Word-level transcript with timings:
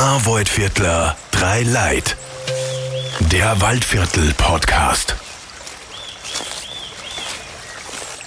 Ein 0.00 0.24
Waldviertler, 0.26 1.16
drei 1.32 1.62
Leid. 1.62 2.16
Der 3.32 3.60
Waldviertel-Podcast. 3.60 5.16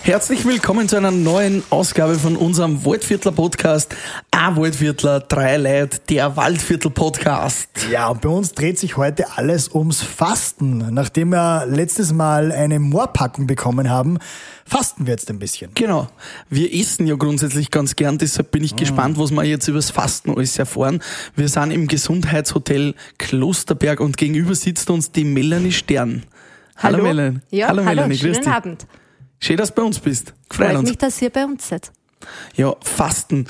Herzlich 0.01 0.45
willkommen 0.45 0.89
zu 0.89 0.97
einer 0.97 1.11
neuen 1.11 1.63
Ausgabe 1.69 2.15
von 2.15 2.35
unserem 2.35 2.83
Waldviertler 2.83 3.31
Podcast. 3.31 3.95
Ein 4.43 4.55
Waldviertler, 4.55 5.19
drei 5.19 5.57
Leid, 5.57 6.09
der 6.09 6.35
Waldviertel 6.35 6.89
Podcast. 6.89 7.69
Ja, 7.91 8.07
und 8.07 8.21
bei 8.21 8.29
uns 8.29 8.53
dreht 8.53 8.79
sich 8.79 8.97
heute 8.97 9.37
alles 9.37 9.69
ums 9.71 10.01
Fasten. 10.01 10.91
Nachdem 10.95 11.29
wir 11.29 11.67
letztes 11.67 12.11
Mal 12.11 12.51
eine 12.51 12.79
Moorpackung 12.79 13.45
bekommen 13.45 13.91
haben, 13.91 14.17
fasten 14.65 15.05
wir 15.05 15.11
jetzt 15.11 15.29
ein 15.29 15.37
bisschen. 15.37 15.69
Genau. 15.75 16.07
Wir 16.49 16.73
essen 16.73 17.05
ja 17.05 17.17
grundsätzlich 17.17 17.69
ganz 17.69 17.95
gern, 17.95 18.17
deshalb 18.17 18.49
bin 18.49 18.63
ich 18.63 18.75
gespannt, 18.75 19.19
was 19.19 19.29
wir 19.29 19.43
jetzt 19.43 19.67
übers 19.67 19.91
Fasten 19.91 20.31
alles 20.31 20.57
erfahren. 20.57 21.03
Wir 21.35 21.47
sind 21.47 21.69
im 21.69 21.85
Gesundheitshotel 21.85 22.95
Klosterberg 23.19 23.99
und 23.99 24.17
gegenüber 24.17 24.55
sitzt 24.55 24.89
uns 24.89 25.11
die 25.11 25.23
Melanie 25.23 25.71
Stern. 25.71 26.23
Hallo, 26.77 27.03
Melanie. 27.03 27.41
Ja, 27.51 27.67
hallo, 27.67 27.85
hallo, 27.85 27.91
Melanie, 27.91 28.17
grüß 28.17 28.37
schönen 28.37 28.43
dich. 28.43 28.47
Abend. 28.47 28.87
Schön, 29.39 29.57
dass 29.57 29.69
du 29.69 29.75
bei 29.75 29.83
uns 29.83 29.99
bist. 29.99 30.33
Freut 30.49 30.77
uns. 30.77 30.89
mich, 30.89 30.97
dass 30.97 31.21
ihr 31.21 31.29
bei 31.29 31.45
uns 31.45 31.69
seid. 31.69 31.91
Ja, 32.55 32.75
Fasten. 32.81 33.45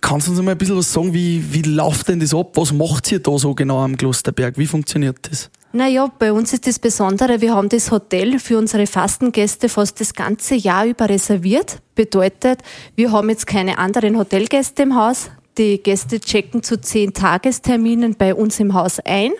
Kannst 0.00 0.28
du 0.28 0.32
uns 0.32 0.40
mal 0.40 0.52
ein 0.52 0.58
bisschen 0.58 0.76
was 0.76 0.92
sagen, 0.92 1.12
wie, 1.12 1.52
wie 1.52 1.62
läuft 1.62 2.08
denn 2.08 2.20
das 2.20 2.32
ab? 2.32 2.56
Was 2.56 2.72
macht 2.72 3.10
ihr 3.10 3.18
da 3.18 3.36
so 3.36 3.54
genau 3.54 3.80
am 3.80 3.96
Klosterberg? 3.96 4.56
Wie 4.56 4.66
funktioniert 4.66 5.18
das? 5.28 5.50
Naja, 5.72 6.10
bei 6.18 6.32
uns 6.32 6.52
ist 6.52 6.66
das 6.66 6.78
Besondere, 6.78 7.40
wir 7.40 7.54
haben 7.54 7.68
das 7.68 7.90
Hotel 7.90 8.38
für 8.38 8.58
unsere 8.58 8.86
Fastengäste 8.86 9.68
fast 9.68 10.00
das 10.00 10.14
ganze 10.14 10.54
Jahr 10.54 10.86
über 10.86 11.08
reserviert. 11.08 11.80
Bedeutet, 11.94 12.60
wir 12.96 13.12
haben 13.12 13.30
jetzt 13.30 13.46
keine 13.46 13.78
anderen 13.78 14.16
Hotelgäste 14.16 14.82
im 14.82 14.96
Haus. 14.96 15.30
Die 15.58 15.78
Gäste 15.82 16.20
checken 16.20 16.62
zu 16.62 16.80
zehn 16.80 17.12
Tagesterminen 17.12 18.14
bei 18.16 18.34
uns 18.34 18.58
im 18.60 18.74
Haus 18.74 19.00
ein 19.04 19.32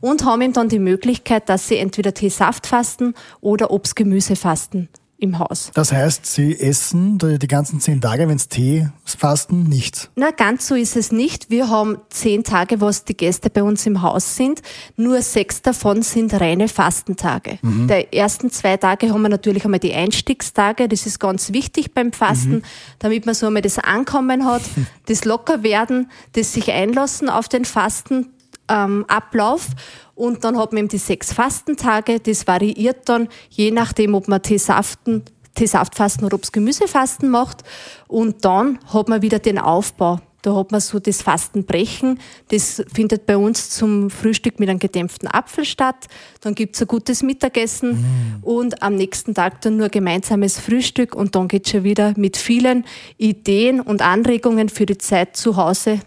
und 0.00 0.24
haben 0.24 0.52
dann 0.52 0.68
die 0.68 0.78
Möglichkeit, 0.78 1.48
dass 1.48 1.68
sie 1.68 1.76
entweder 1.76 2.14
Teesaft 2.14 2.66
fasten 2.66 3.14
oder 3.40 3.70
Obst-Gemüse 3.70 4.36
fasten 4.36 4.88
im 5.18 5.38
Haus. 5.38 5.70
Das 5.74 5.92
heißt, 5.92 6.24
Sie 6.26 6.58
essen 6.58 7.18
die, 7.18 7.48
ganzen 7.48 7.80
zehn 7.80 8.00
Tage, 8.00 8.28
wenn 8.28 8.36
es 8.36 8.48
Tee 8.48 8.88
fasten, 9.04 9.64
nichts. 9.64 10.10
Na, 10.14 10.30
ganz 10.30 10.68
so 10.68 10.76
ist 10.76 10.96
es 10.96 11.10
nicht. 11.10 11.50
Wir 11.50 11.68
haben 11.68 11.98
zehn 12.08 12.44
Tage, 12.44 12.80
was 12.80 13.04
die 13.04 13.16
Gäste 13.16 13.50
bei 13.50 13.62
uns 13.62 13.84
im 13.86 14.02
Haus 14.02 14.36
sind. 14.36 14.62
Nur 14.96 15.20
sechs 15.22 15.60
davon 15.60 16.02
sind 16.02 16.32
reine 16.34 16.68
Fastentage. 16.68 17.58
Die 17.62 18.16
ersten 18.16 18.50
zwei 18.50 18.76
Tage 18.76 19.12
haben 19.12 19.22
wir 19.22 19.28
natürlich 19.28 19.64
einmal 19.64 19.80
die 19.80 19.92
Einstiegstage. 19.92 20.88
Das 20.88 21.04
ist 21.04 21.18
ganz 21.18 21.52
wichtig 21.52 21.94
beim 21.94 22.12
Fasten, 22.12 22.62
damit 23.00 23.26
man 23.26 23.34
so 23.34 23.46
einmal 23.46 23.62
das 23.62 23.78
Ankommen 23.78 24.44
hat, 24.44 24.62
das 25.06 25.24
Lockerwerden, 25.24 26.10
das 26.34 26.52
sich 26.52 26.70
einlassen 26.70 27.28
auf 27.28 27.48
den 27.48 27.64
Fasten. 27.64 28.30
Ähm, 28.70 29.04
Ablauf 29.08 29.68
und 30.14 30.42
dann 30.44 30.58
hat 30.58 30.72
man 30.72 30.80
eben 30.80 30.88
die 30.88 30.98
sechs 30.98 31.32
Fastentage. 31.32 32.18
Das 32.18 32.46
variiert 32.46 33.08
dann 33.08 33.28
je 33.50 33.70
nachdem, 33.70 34.14
ob 34.14 34.26
man 34.26 34.42
Teesaften 34.42 35.22
Teesaftfasten 35.58 36.24
oder 36.24 36.34
ob's 36.34 36.52
Gemüsefasten 36.52 37.28
macht. 37.28 37.64
Und 38.06 38.44
dann 38.44 38.78
hat 38.92 39.08
man 39.08 39.22
wieder 39.22 39.38
den 39.38 39.58
Aufbau. 39.58 40.20
Da 40.42 40.54
hat 40.54 40.70
man 40.70 40.80
so 40.80 41.00
das 41.00 41.20
Fastenbrechen. 41.20 42.20
Das 42.48 42.82
findet 42.92 43.26
bei 43.26 43.36
uns 43.36 43.70
zum 43.70 44.08
Frühstück 44.08 44.60
mit 44.60 44.68
einem 44.68 44.78
gedämpften 44.78 45.28
Apfel 45.28 45.64
statt. 45.64 46.06
Dann 46.40 46.54
gibt's 46.54 46.80
ein 46.80 46.86
gutes 46.86 47.24
Mittagessen 47.24 48.40
und 48.42 48.82
am 48.82 48.94
nächsten 48.94 49.34
Tag 49.34 49.60
dann 49.62 49.76
nur 49.76 49.88
gemeinsames 49.88 50.58
Frühstück. 50.58 51.14
Und 51.14 51.34
dann 51.34 51.48
geht's 51.48 51.70
schon 51.70 51.82
wieder 51.82 52.14
mit 52.16 52.36
vielen 52.36 52.84
Ideen 53.16 53.80
und 53.80 54.00
Anregungen 54.00 54.68
für 54.68 54.86
die 54.86 54.98
Zeit 54.98 55.36
zu 55.36 55.56
Hause 55.56 56.00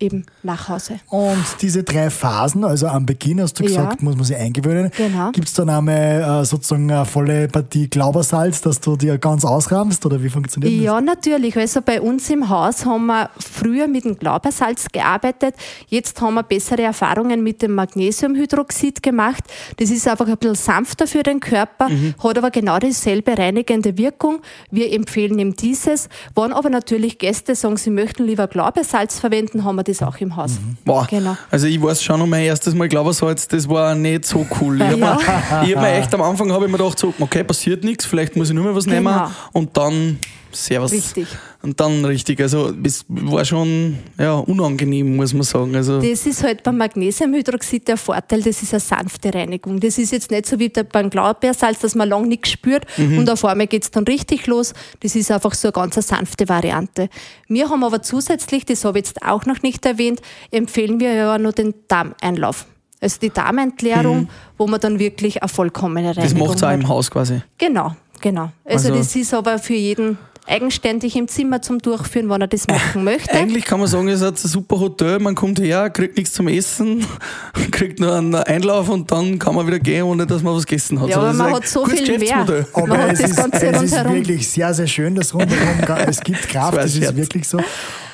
eben 0.00 0.24
nach 0.42 0.68
Hause. 0.68 0.98
Und 1.08 1.44
diese 1.60 1.82
drei 1.84 2.10
Phasen, 2.10 2.64
also 2.64 2.86
am 2.88 3.06
Beginn 3.06 3.40
hast 3.40 3.58
du 3.60 3.64
Ja. 3.64 3.68
gesagt, 3.68 4.02
muss 4.02 4.16
man 4.16 4.24
sich 4.24 4.36
eingewöhnen. 4.36 4.90
Genau. 4.96 5.30
Gibt 5.32 5.48
es 5.48 5.54
dann 5.54 5.68
einmal 5.68 6.40
äh, 6.42 6.44
sozusagen 6.44 6.90
eine 6.90 7.04
volle 7.04 7.48
Partie 7.48 7.88
Glaubersalz, 7.88 8.60
dass 8.62 8.80
du 8.80 8.96
dir 8.96 9.18
ganz 9.18 9.44
ausrahmst 9.44 10.04
oder 10.06 10.22
wie 10.22 10.28
funktioniert 10.30 10.72
das? 10.72 10.82
Ja, 10.84 11.00
natürlich. 11.00 11.56
Also 11.56 11.82
bei 11.82 12.00
uns 12.00 12.28
im 12.30 12.48
Haus 12.48 12.84
haben 12.86 13.06
wir 13.06 13.30
früher 13.38 13.86
mit 13.88 14.04
dem 14.04 14.18
Glaubersalz 14.18 14.86
gearbeitet. 14.90 15.54
Jetzt 15.88 16.20
haben 16.20 16.34
wir 16.34 16.42
bessere 16.42 16.82
Erfahrungen 16.82 17.42
mit 17.42 17.62
dem 17.62 17.74
Magnesiumhydroxid 17.74 19.02
gemacht. 19.02 19.44
Das 19.78 19.90
ist 19.90 20.06
einfach 20.08 20.26
ein 20.28 20.36
bisschen 20.36 20.54
sanfter 20.54 21.06
für 21.06 21.22
den 21.22 21.40
Körper, 21.40 21.88
hat 22.22 22.38
aber 22.38 22.50
genau 22.50 22.78
dieselbe 22.78 23.36
reinigende 23.36 23.96
Wirkung. 23.98 24.40
Wir 24.70 24.92
empfehlen 24.92 25.38
ihm 25.38 25.56
dieses. 25.56 26.08
Wenn 26.34 26.52
aber 26.52 26.70
natürlich 26.70 27.18
Gäste 27.18 27.54
sagen, 27.54 27.76
sie 27.76 27.90
möchten 27.90 28.24
lieber 28.24 28.46
Glaubersalz 28.46 29.18
verwenden, 29.20 29.64
haben 29.64 29.76
wir 29.76 29.82
das 29.90 30.02
auch 30.02 30.16
im 30.18 30.34
Haus. 30.36 30.52
Boah. 30.84 31.06
Genau. 31.10 31.36
Also 31.50 31.66
ich 31.66 31.80
weiß 31.82 32.02
schon 32.02 32.18
noch 32.20 32.26
mein 32.26 32.44
erstes 32.44 32.74
Mal 32.74 32.88
Glaubersalz, 32.88 33.46
das 33.48 33.68
war 33.68 33.94
nicht 33.94 34.24
so 34.24 34.46
cool. 34.60 34.76
Ich 34.76 34.82
habe 34.82 34.96
Ja. 34.98 35.16
mir, 35.16 35.50
hab 35.76 35.82
mir 35.82 35.88
echt 35.98 36.14
am 36.14 36.22
Anfang 36.22 36.50
habe 36.52 36.66
ich 36.66 36.70
mir 36.72 36.78
gedacht, 36.78 36.98
so, 36.98 37.12
okay, 37.20 37.44
passiert 37.44 37.84
nichts, 37.84 38.04
vielleicht 38.06 38.36
muss 38.36 38.48
ich 38.48 38.54
nur 38.54 38.64
mal 38.64 38.74
was 38.74 38.86
nehmen 38.86 39.06
Genau. 39.06 39.30
und 39.52 39.76
dann 39.76 40.18
Servus. 40.52 40.92
Richtig. 40.92 41.26
Und 41.62 41.78
dann 41.80 42.04
richtig. 42.04 42.40
Also 42.40 42.72
es 42.82 43.04
war 43.08 43.44
schon 43.44 43.98
ja, 44.18 44.34
unangenehm, 44.34 45.16
muss 45.16 45.32
man 45.34 45.42
sagen. 45.42 45.76
Also 45.76 46.00
Das 46.00 46.26
ist 46.26 46.42
halt 46.42 46.62
beim 46.62 46.78
Magnesiumhydroxid 46.78 47.86
der 47.88 47.96
Vorteil, 47.96 48.42
das 48.42 48.62
ist 48.62 48.72
eine 48.72 48.80
sanfte 48.80 49.32
Reinigung. 49.34 49.78
Das 49.80 49.98
ist 49.98 50.12
jetzt 50.12 50.30
nicht 50.30 50.46
so 50.46 50.58
wie 50.58 50.68
beim 50.68 51.10
Glaubersalz, 51.10 51.80
dass 51.80 51.94
man 51.94 52.08
lang 52.08 52.28
nichts 52.28 52.50
spürt 52.50 52.86
und 52.96 53.28
auf 53.28 53.44
einmal 53.44 53.66
geht's 53.66 53.90
dann 53.90 54.04
richtig 54.04 54.46
los. 54.46 54.72
Das 55.00 55.14
ist 55.16 55.30
einfach 55.30 55.54
so 55.54 55.68
eine 55.68 55.72
ganz 55.72 55.96
eine 55.96 56.02
sanfte 56.02 56.48
Variante. 56.48 57.08
Wir 57.48 57.68
haben 57.68 57.84
aber 57.84 58.02
zusätzlich, 58.02 58.64
das 58.64 58.84
habe 58.84 58.98
ich 58.98 59.06
jetzt 59.06 59.22
auch 59.22 59.44
noch 59.46 59.62
nicht 59.62 59.84
erwähnt, 59.84 60.20
empfehlen 60.50 61.00
wir 61.00 61.12
ja 61.12 61.38
noch 61.38 61.52
den 61.52 61.74
Darmeinlauf. 61.88 62.66
Also 63.02 63.18
die 63.20 63.30
Darmentleerung, 63.30 64.28
wo 64.58 64.66
man 64.66 64.78
dann 64.80 64.98
wirklich 64.98 65.42
eine 65.42 65.48
vollkommene 65.48 66.08
das 66.14 66.18
Reinigung 66.24 66.48
macht 66.48 66.56
es 66.58 66.62
auch 66.62 66.70
im 66.72 66.86
Haus 66.88 67.10
quasi. 67.10 67.40
Genau, 67.58 67.96
genau. 68.20 68.50
Also, 68.64 68.88
Also- 68.88 68.98
das 68.98 69.16
ist 69.16 69.32
aber 69.32 69.58
für 69.58 69.74
jeden 69.74 70.18
eigenständig 70.46 71.16
im 71.16 71.28
Zimmer 71.28 71.62
zum 71.62 71.78
Durchführen, 71.78 72.28
wenn 72.28 72.40
er 72.40 72.46
das 72.48 72.66
machen 72.66 73.04
möchte. 73.04 73.32
Eigentlich 73.32 73.64
kann 73.64 73.80
man 73.80 73.88
sagen, 73.88 74.08
es 74.08 74.20
ist 74.20 74.44
ein 74.44 74.48
super 74.48 74.80
Hotel, 74.80 75.18
man 75.18 75.34
kommt 75.34 75.60
her, 75.60 75.90
kriegt 75.90 76.16
nichts 76.16 76.32
zum 76.32 76.48
Essen, 76.48 77.06
kriegt 77.70 78.00
nur 78.00 78.14
einen 78.14 78.34
Einlauf 78.34 78.88
und 78.88 79.10
dann 79.10 79.38
kann 79.38 79.54
man 79.54 79.66
wieder 79.66 79.78
gehen, 79.78 80.04
ohne 80.04 80.26
dass 80.26 80.42
man 80.42 80.54
was 80.54 80.66
gegessen 80.66 81.00
hat. 81.00 81.08
Ja, 81.08 81.14
So, 81.16 81.20
aber 81.20 81.32
man 81.32 81.52
hat 81.54 81.68
so 81.68 81.86
viel 81.86 82.18
mehr. 82.18 82.66
Aber 82.72 82.86
Man 82.86 83.00
hat 83.02 83.12
es 83.12 83.20
das 83.20 83.30
ist, 83.30 83.36
Ganze 83.36 83.66
es 83.66 83.82
ist 83.82 84.04
wirklich 84.04 84.48
sehr, 84.48 84.74
sehr 84.74 84.86
schön, 84.86 85.14
das 85.14 85.34
rundherum. 85.34 85.80
es 86.08 86.20
gibt 86.20 86.48
Kraft, 86.48 86.76
Das 86.76 86.94
das 86.94 86.96
ist 86.96 87.16
wirklich 87.16 87.48
so. 87.48 87.58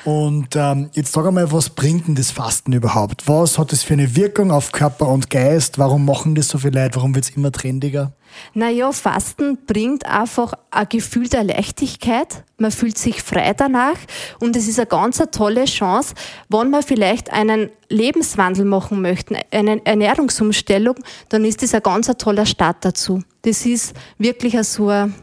Und 0.07 0.55
ähm, 0.55 0.89
jetzt 0.93 1.11
sag 1.11 1.25
einmal, 1.25 1.51
was 1.51 1.69
bringt 1.69 2.07
denn 2.07 2.15
das 2.15 2.31
Fasten 2.31 2.71
überhaupt? 2.71 3.27
Was 3.27 3.59
hat 3.59 3.73
das 3.73 3.83
für 3.83 3.91
eine 3.91 4.15
Wirkung 4.15 4.51
auf 4.53 4.71
Körper 4.71 5.09
und 5.09 5.29
Geist? 5.29 5.79
Warum 5.79 6.05
machen 6.05 6.33
das 6.33 6.47
so 6.47 6.59
viele 6.59 6.81
Leute? 6.81 6.95
Warum 6.95 7.13
wird 7.13 7.25
es 7.25 7.31
immer 7.31 7.51
trendiger? 7.51 8.13
Naja, 8.53 8.93
Fasten 8.93 9.57
bringt 9.67 10.05
einfach 10.05 10.53
ein 10.71 10.87
Gefühl 10.87 11.27
der 11.27 11.43
Leichtigkeit. 11.43 12.45
Man 12.57 12.71
fühlt 12.71 12.97
sich 12.97 13.21
frei 13.21 13.53
danach 13.53 13.97
und 14.39 14.55
es 14.55 14.69
ist 14.69 14.79
eine 14.79 14.87
ganz 14.87 15.19
eine 15.19 15.29
tolle 15.29 15.65
Chance, 15.65 16.13
wenn 16.47 16.69
man 16.69 16.83
vielleicht 16.83 17.33
einen 17.33 17.69
Lebenswandel 17.89 18.63
machen 18.63 19.01
möchte, 19.01 19.35
eine 19.51 19.85
Ernährungsumstellung, 19.85 20.95
dann 21.27 21.43
ist 21.43 21.61
das 21.63 21.73
ein 21.73 21.83
ganz 21.83 22.09
ein 22.09 22.17
toller 22.17 22.45
Start 22.45 22.77
dazu. 22.79 23.23
Das 23.41 23.65
ist 23.65 23.93
wirklich 24.17 24.57
so 24.63 24.87
ein, 24.87 25.13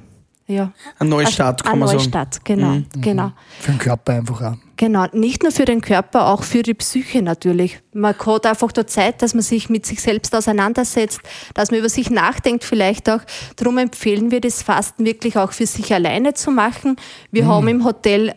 ja, 0.47 0.73
Ein 0.99 1.09
Neustart, 1.09 1.65
kann 1.65 1.73
ein 1.75 1.79
man 1.79 1.89
sagen. 1.89 1.99
Neustart, 2.01 2.45
genau, 2.45 2.79
genau. 3.01 3.33
Für 3.61 3.73
den 3.73 3.79
Körper 3.79 4.13
einfach 4.13 4.43
auch. 4.43 4.57
Genau, 4.77 5.07
nicht 5.13 5.43
nur 5.43 5.53
für 5.53 5.65
den 5.65 5.81
Körper, 5.81 6.27
auch 6.27 6.43
für 6.43 6.63
die 6.63 6.75
Psyche 6.75 7.23
natürlich. 7.23 7.81
Man 7.93 8.15
hat 8.15 8.45
einfach 8.45 8.73
da 8.73 8.87
Zeit, 8.87 9.23
dass 9.23 9.33
man 9.33 9.43
sich 9.43 9.71
mit 9.71 9.87
sich 9.87 10.03
selbst 10.03 10.35
auseinandersetzt, 10.35 11.21
dass 11.55 11.71
man 11.71 11.81
über 11.81 11.89
sich 11.89 12.11
nachdenkt 12.11 12.65
vielleicht 12.65 13.09
auch. 13.09 13.21
Darum 13.57 13.79
empfehlen 13.79 14.31
wir 14.31 14.41
das 14.41 14.63
Fasten 14.63 15.07
wirklich 15.07 15.39
auch 15.39 15.53
für 15.53 15.67
sich 15.67 15.95
alleine 15.95 16.35
zu 16.35 16.51
machen. 16.51 16.97
Wir 17.31 17.47
haben 17.47 17.69
im 17.69 17.85
Hotel 17.85 18.35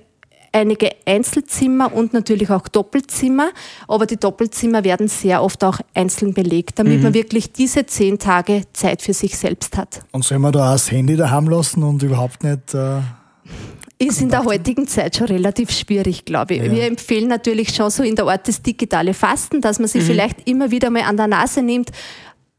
einige 0.57 0.91
Einzelzimmer 1.05 1.93
und 1.93 2.13
natürlich 2.13 2.49
auch 2.49 2.67
Doppelzimmer, 2.67 3.49
aber 3.87 4.05
die 4.05 4.17
Doppelzimmer 4.17 4.83
werden 4.83 5.07
sehr 5.07 5.41
oft 5.43 5.63
auch 5.63 5.79
einzeln 5.93 6.33
belegt, 6.33 6.79
damit 6.79 7.01
man 7.01 7.13
wirklich 7.13 7.53
diese 7.53 7.85
zehn 7.85 8.19
Tage 8.19 8.63
Zeit 8.73 9.01
für 9.01 9.13
sich 9.13 9.37
selbst 9.37 9.77
hat. 9.77 10.01
Und 10.11 10.23
soll 10.23 10.39
man 10.39 10.51
da 10.51 10.69
auch 10.69 10.73
das 10.73 10.91
Handy 10.91 11.15
daheim 11.15 11.47
lassen 11.47 11.83
und 11.83 12.03
überhaupt 12.03 12.43
nicht. 12.43 12.73
Äh, 12.73 12.99
Ist 13.99 14.21
in 14.21 14.29
der 14.29 14.43
heutigen 14.43 14.87
Zeit 14.87 15.15
schon 15.15 15.27
relativ 15.27 15.71
schwierig, 15.71 16.25
glaube 16.25 16.55
ich. 16.55 16.63
Ja. 16.63 16.71
Wir 16.71 16.83
empfehlen 16.85 17.27
natürlich 17.27 17.73
schon 17.73 17.89
so 17.89 18.03
in 18.03 18.15
der 18.15 18.25
Art 18.25 18.47
das 18.47 18.61
digitale 18.61 19.13
Fasten, 19.13 19.61
dass 19.61 19.79
man 19.79 19.87
sich 19.87 20.03
vielleicht 20.03 20.47
immer 20.47 20.69
wieder 20.71 20.89
mal 20.89 21.03
an 21.03 21.17
der 21.17 21.27
Nase 21.27 21.61
nimmt, 21.61 21.91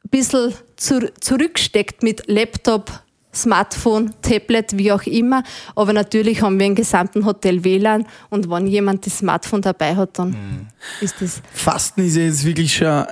ein 0.04 0.10
bisschen 0.10 0.54
zur, 0.76 1.14
zurücksteckt 1.20 2.02
mit 2.02 2.24
Laptop, 2.26 2.90
Smartphone, 3.34 4.12
Tablet, 4.22 4.76
wie 4.76 4.90
auch 4.92 5.02
immer. 5.02 5.42
Aber 5.76 5.92
natürlich 5.92 6.42
haben 6.42 6.58
wir 6.58 6.66
im 6.66 6.74
gesamten 6.74 7.24
Hotel 7.24 7.62
WLAN 7.64 8.06
und 8.30 8.50
wenn 8.50 8.66
jemand 8.66 9.06
das 9.06 9.18
Smartphone 9.18 9.62
dabei 9.62 9.94
hat, 9.96 10.18
dann 10.18 10.68
ist 11.00 11.16
das. 11.20 11.42
Fasten 11.52 12.02
ist 12.06 12.16
jetzt 12.16 12.44
wirklich 12.44 12.74
schon 12.74 13.04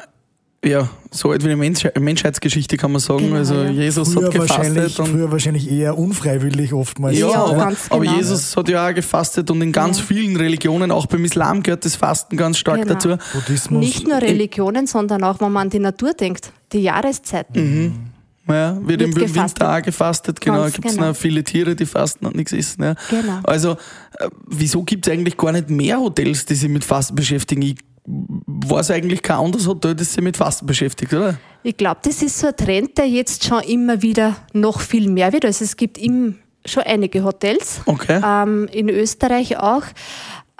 ja, 0.65 0.89
so 1.13 1.31
alt 1.31 1.45
wie 1.45 1.49
die 1.51 1.55
Mensch 1.55 1.87
Menschheitsgeschichte 1.97 2.77
kann 2.77 2.91
man 2.91 3.01
sagen. 3.01 3.27
Genau, 3.27 3.37
also 3.37 3.55
ja. 3.55 3.71
Jesus 3.71 4.13
Früher 4.15 4.25
hat 4.27 4.33
gefastet 4.33 4.59
wahrscheinlich, 4.59 4.99
und 4.99 5.07
früher 5.09 5.31
wahrscheinlich 5.33 5.71
eher 5.71 5.97
unfreiwillig 5.97 6.73
oftmals. 6.73 7.17
ja, 7.19 7.29
Ja, 7.31 7.45
aber, 7.45 7.57
ganz 7.57 7.87
aber 7.89 8.01
genau. 8.03 8.17
Jesus 8.17 8.57
hat 8.57 8.69
ja 8.69 8.89
auch 8.89 8.95
gefastet 8.95 9.49
und 9.51 9.63
in 9.63 9.71
ganz 9.71 9.99
Ja. 9.99 10.05
vielen 10.07 10.35
Religionen, 10.37 10.91
auch 10.91 11.07
beim 11.07 11.25
Islam 11.25 11.63
gehört 11.63 11.85
das 11.85 11.95
Fasten 11.95 12.37
ganz 12.37 12.59
stark 12.59 12.81
Genau. 12.83 12.95
dazu. 12.95 13.17
Buddhismus. 13.33 13.81
Nicht 13.81 14.09
nur 14.09 14.21
Religionen, 14.21 14.89
sondern 14.89 15.23
auch, 15.23 15.41
wenn 15.41 15.53
man 15.53 15.65
an 15.67 15.71
die 15.71 15.79
Natur 15.79 16.15
denkt, 16.15 16.51
die 16.73 16.81
Jahreszeiten. 16.81 18.13
Ja, 18.49 18.77
wird, 18.77 18.89
Wird 18.89 19.03
im 19.03 19.17
Winter 19.17 19.27
gefastet. 19.33 19.63
auch 19.65 19.83
gefastet, 19.83 20.41
genau. 20.41 20.63
Ganz 20.63 20.75
Gibt 20.75 20.87
es 20.89 20.95
genau. 20.95 21.09
noch 21.09 21.17
viele 21.17 21.43
Tiere, 21.43 21.75
die 21.75 21.87
fasten 21.87 22.27
und 22.27 22.37
nichts 22.37 22.53
essen. 22.53 22.83
Ja. 22.85 22.95
Genau. 23.11 23.41
Also, 23.43 23.73
äh, 24.19 24.29
wieso 24.47 24.85
gibt 24.85 25.07
es 25.07 25.13
eigentlich 25.13 25.37
gar 25.37 25.51
nicht 25.53 25.69
mehr 25.69 25.99
Hotels, 25.99 26.45
die 26.47 26.55
sich 26.55 26.69
mit 26.69 26.85
Fasten 26.85 27.17
beschäftigen? 27.17 27.63
Ich 27.63 27.77
weiß 28.05 28.93
eigentlich 28.93 29.21
kein 29.23 29.39
anderes 29.39 29.67
Hotel, 29.67 29.97
das 29.97 30.15
sich 30.15 30.23
mit 30.23 30.37
Fasten 30.37 30.65
beschäftigt, 30.67 31.13
oder? 31.13 31.39
Ich 31.65 31.77
glaube, 31.77 31.99
das 32.05 32.23
ist 32.23 32.39
so 32.39 32.47
ein 32.47 32.57
Trend, 32.57 32.97
der 32.99 33.09
jetzt 33.09 33.45
schon 33.45 33.63
immer 33.65 34.01
wieder 34.03 34.37
noch 34.53 34.81
viel 34.81 35.11
mehr 35.11 35.33
wird. 35.33 35.45
Also 35.45 35.65
es 35.65 35.77
gibt 35.77 35.99
im, 35.99 36.37
schon 36.65 36.85
einige 36.85 37.25
Hotels, 37.25 37.81
Okay. 37.87 38.21
ähm, 38.25 38.69
in 38.71 38.89
Österreich 38.89 39.59
auch. 39.59 39.83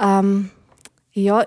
Ähm, 0.01 0.51
ja, 1.13 1.47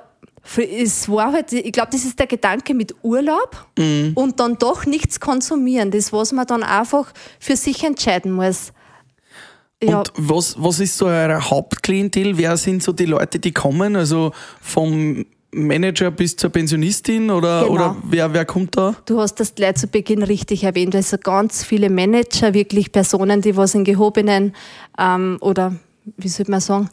es 0.58 1.08
war 1.10 1.32
halt, 1.34 1.54
ich 1.54 1.72
glaube, 1.72 1.90
das 1.92 2.06
ist 2.06 2.18
der 2.20 2.28
Gedanke 2.28 2.74
mit 2.74 2.96
Urlaub 3.04 3.68
Mhm. 3.78 4.12
und 4.16 4.40
dann 4.40 4.58
doch 4.58 4.86
nichts 4.86 5.20
konsumieren. 5.20 5.92
Das, 5.92 6.12
was 6.14 6.32
man 6.32 6.48
dann 6.48 6.64
einfach 6.64 7.12
für 7.40 7.56
sich 7.56 7.84
entscheiden 7.84 8.32
muss. 8.32 8.72
Ja, 9.82 10.00
Und 10.00 10.12
was, 10.18 10.56
was 10.62 10.80
ist 10.80 10.98
so 10.98 11.06
euer 11.06 11.50
Hauptklientel? 11.50 12.38
Wer 12.38 12.58
sind 12.58 12.84
so 12.84 12.92
die 12.92 13.06
Leute, 13.06 13.40
die 13.40 13.52
kommen? 13.54 13.96
Also 13.96 14.34
vom 14.62 15.26
Manager 15.52 16.12
bis 16.12 16.36
zur 16.36 16.50
Pensionistin 16.50 17.32
oder, 17.32 17.62
Genau. 17.62 17.74
oder 17.74 17.96
wer, 18.04 18.34
wer 18.34 18.46
kommt 18.46 18.76
da? 18.78 18.96
Du 19.06 19.20
hast 19.20 19.36
das 19.40 19.56
gleich 19.56 19.76
zu 19.76 19.88
Beginn 19.88 20.22
richtig 20.22 20.64
erwähnt. 20.66 20.96
Also 20.96 21.18
ganz 21.18 21.64
viele 21.64 21.90
Manager, 21.90 22.54
wirklich 22.54 22.92
Personen, 22.92 23.42
die 23.42 23.56
was 23.56 23.74
in 23.74 23.84
gehobenen 23.84 24.54
ähm, 24.98 25.38
oder 25.42 25.76
wie 26.18 26.28
soll 26.28 26.46
man 26.50 26.60
sagen, 26.60 26.90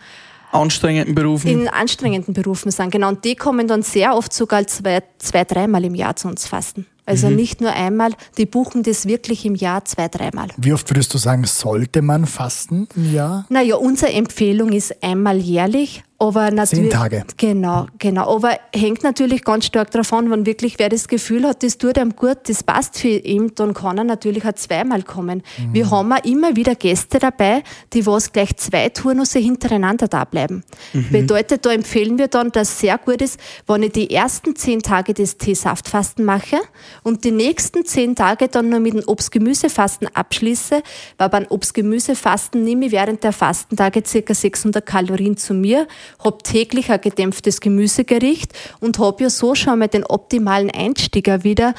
Anstrengenden 0.52 1.14
Berufen. 1.14 1.50
in 1.50 1.68
anstrengenden 1.68 2.34
Berufen 2.34 2.70
sind. 2.70 2.90
Genau, 2.90 3.08
und 3.08 3.24
die 3.24 3.36
kommen 3.36 3.68
dann 3.68 3.82
sehr 3.82 4.14
oft 4.14 4.32
sogar 4.32 4.66
zwei, 4.66 5.02
zwei 5.18 5.44
dreimal 5.44 5.84
im 5.84 5.94
Jahr 5.94 6.16
zu 6.16 6.28
uns 6.28 6.46
fasten. 6.46 6.86
Also 7.08 7.30
nicht 7.30 7.60
nur 7.60 7.72
einmal, 7.72 8.10
die 8.36 8.46
buchen 8.46 8.82
das 8.82 9.06
wirklich 9.06 9.46
im 9.46 9.54
Jahr 9.54 9.84
zwei, 9.84 10.08
dreimal. 10.08 10.48
Wie 10.56 10.72
oft 10.72 10.90
würdest 10.90 11.14
du 11.14 11.18
sagen, 11.18 11.44
sollte 11.44 12.02
man 12.02 12.26
fasten 12.26 12.88
im 12.96 13.14
Jahr? 13.14 13.46
Naja, 13.48 13.76
unsere 13.76 14.12
Empfehlung 14.12 14.72
ist 14.72 15.04
einmal 15.04 15.38
jährlich, 15.38 16.02
aber 16.18 16.50
natürlich. 16.50 16.90
Tage. 16.90 17.24
Genau, 17.36 17.86
genau. 17.98 18.34
Aber 18.34 18.58
hängt 18.74 19.02
natürlich 19.02 19.44
ganz 19.44 19.66
stark 19.66 19.90
davon, 19.90 20.30
wenn 20.30 20.46
wirklich 20.46 20.78
wer 20.78 20.88
das 20.88 21.08
Gefühl 21.08 21.46
hat, 21.46 21.62
das 21.62 21.76
tut 21.76 21.98
ihm 21.98 22.16
gut, 22.16 22.38
das 22.48 22.62
passt 22.62 22.98
für 22.98 23.08
ihn, 23.08 23.52
dann 23.54 23.74
kann 23.74 23.98
er 23.98 24.04
natürlich 24.04 24.46
auch 24.46 24.54
zweimal 24.54 25.02
kommen. 25.02 25.42
Mhm. 25.58 25.74
Wir 25.74 25.90
haben 25.90 26.12
auch 26.12 26.24
immer 26.24 26.56
wieder 26.56 26.74
Gäste 26.74 27.18
dabei, 27.18 27.62
die 27.92 28.06
was 28.06 28.32
gleich 28.32 28.56
zwei 28.56 28.88
Turnusse 28.88 29.38
hintereinander 29.38 30.08
da 30.08 30.24
bleiben. 30.24 30.64
Mhm. 30.94 31.10
Bedeutet, 31.10 31.66
da 31.66 31.72
empfehlen 31.72 32.16
wir 32.18 32.28
dann, 32.28 32.50
dass 32.50 32.80
sehr 32.80 32.96
gut 32.96 33.20
ist, 33.20 33.38
wenn 33.66 33.82
ich 33.82 33.92
die 33.92 34.10
ersten 34.10 34.56
zehn 34.56 34.80
Tage 34.80 35.12
das 35.12 35.36
Teesaftfasten 35.36 36.24
mache 36.24 36.56
und 37.02 37.24
die 37.24 37.30
nächsten 37.30 37.84
zehn 37.84 38.14
Tage 38.16 38.48
dann 38.48 38.70
nur 38.70 38.80
mit 38.80 38.94
dem 38.94 39.02
Obst-Gemüsefasten 39.06 40.08
abschließe, 40.14 40.82
weil 41.18 41.28
beim 41.28 41.46
Obst-Gemüsefasten 41.48 42.64
nehme 42.64 42.86
ich 42.86 42.92
während 42.92 43.22
der 43.22 43.32
Fastentage 43.32 44.02
ca. 44.02 44.34
600 44.34 44.84
Kalorien 44.86 45.36
zu 45.36 45.52
mir, 45.52 45.86
habe 46.22 46.38
täglich 46.42 46.90
ein 46.90 47.00
gedämpftes 47.00 47.60
Gemüsegericht 47.60 48.52
und 48.80 48.98
habe 48.98 49.24
ja 49.24 49.30
so 49.30 49.54
schon 49.54 49.78
mal 49.78 49.88
den 49.88 50.04
optimalen 50.04 50.70
Einstieg 50.70 51.26
wieder 51.44 51.74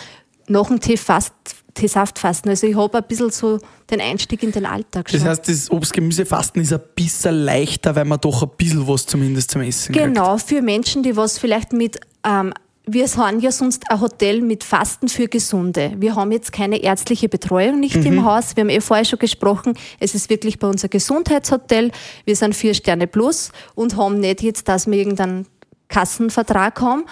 nach 0.48 0.68
dem 0.68 0.80
Teefast, 0.80 1.34
Teesaftfasten. 1.74 2.50
Also 2.50 2.68
ich 2.68 2.76
habe 2.76 2.98
ein 2.98 3.04
bisschen 3.08 3.30
so 3.30 3.60
den 3.90 4.02
Einstieg 4.02 4.44
in 4.44 4.52
den 4.52 4.66
Alltag 4.66 5.10
schon. 5.10 5.20
Das 5.20 5.30
heißt, 5.30 5.48
das 5.48 5.72
Obst-Gemüse-Fasten 5.72 6.60
ist 6.62 6.74
ein 6.74 6.82
bisschen 6.96 7.36
leichter, 7.36 7.96
weil 7.96 8.06
man 8.06 8.20
doch 8.20 8.44
ein 8.44 8.50
bisschen 8.58 8.88
was 8.88 9.06
zumindest 9.06 9.52
zum 9.52 9.62
Essen 9.62 9.94
kriegt. 9.94 10.06
Genau, 10.06 10.38
für 10.38 10.62
Menschen, 10.62 11.04
die 11.04 11.16
was 11.16 11.38
vielleicht 11.38 11.74
mit, 11.74 12.00
ähm, 12.26 12.54
wir 12.88 13.06
haben 13.18 13.40
ja 13.42 13.52
sonst 13.52 13.84
ein 13.92 14.00
Hotel 14.00 14.42
mit 14.42 14.64
Fasten 14.64 15.10
für 15.10 15.28
Gesunde. 15.28 15.94
Wir 15.98 16.16
haben 16.16 16.32
jetzt 16.32 16.54
keine 16.54 16.78
ärztliche 16.78 17.28
Betreuung 17.28 17.80
nicht 17.82 17.98
im 17.98 18.24
Haus. 18.26 18.56
Wir 18.56 18.62
haben 18.62 18.70
eh 18.70 18.80
vorher 18.80 19.06
schon 19.06 19.20
gesprochen, 19.20 19.74
es 20.00 20.16
ist 20.16 20.30
wirklich 20.30 20.58
bei 20.58 20.68
uns 20.68 20.84
ein 20.84 20.90
Gesundheitshotel. 20.90 21.92
Wir 22.26 22.36
sind 22.36 22.56
vier 22.56 22.74
Sterne 22.74 23.08
plus 23.08 23.52
und 23.76 23.98
haben 23.98 24.20
nicht 24.20 24.42
jetzt, 24.42 24.70
dass 24.70 24.88
wir 24.88 24.98
irgendeinen 24.98 25.46
Kassenvertrag 25.90 26.82
haben. 26.82 27.06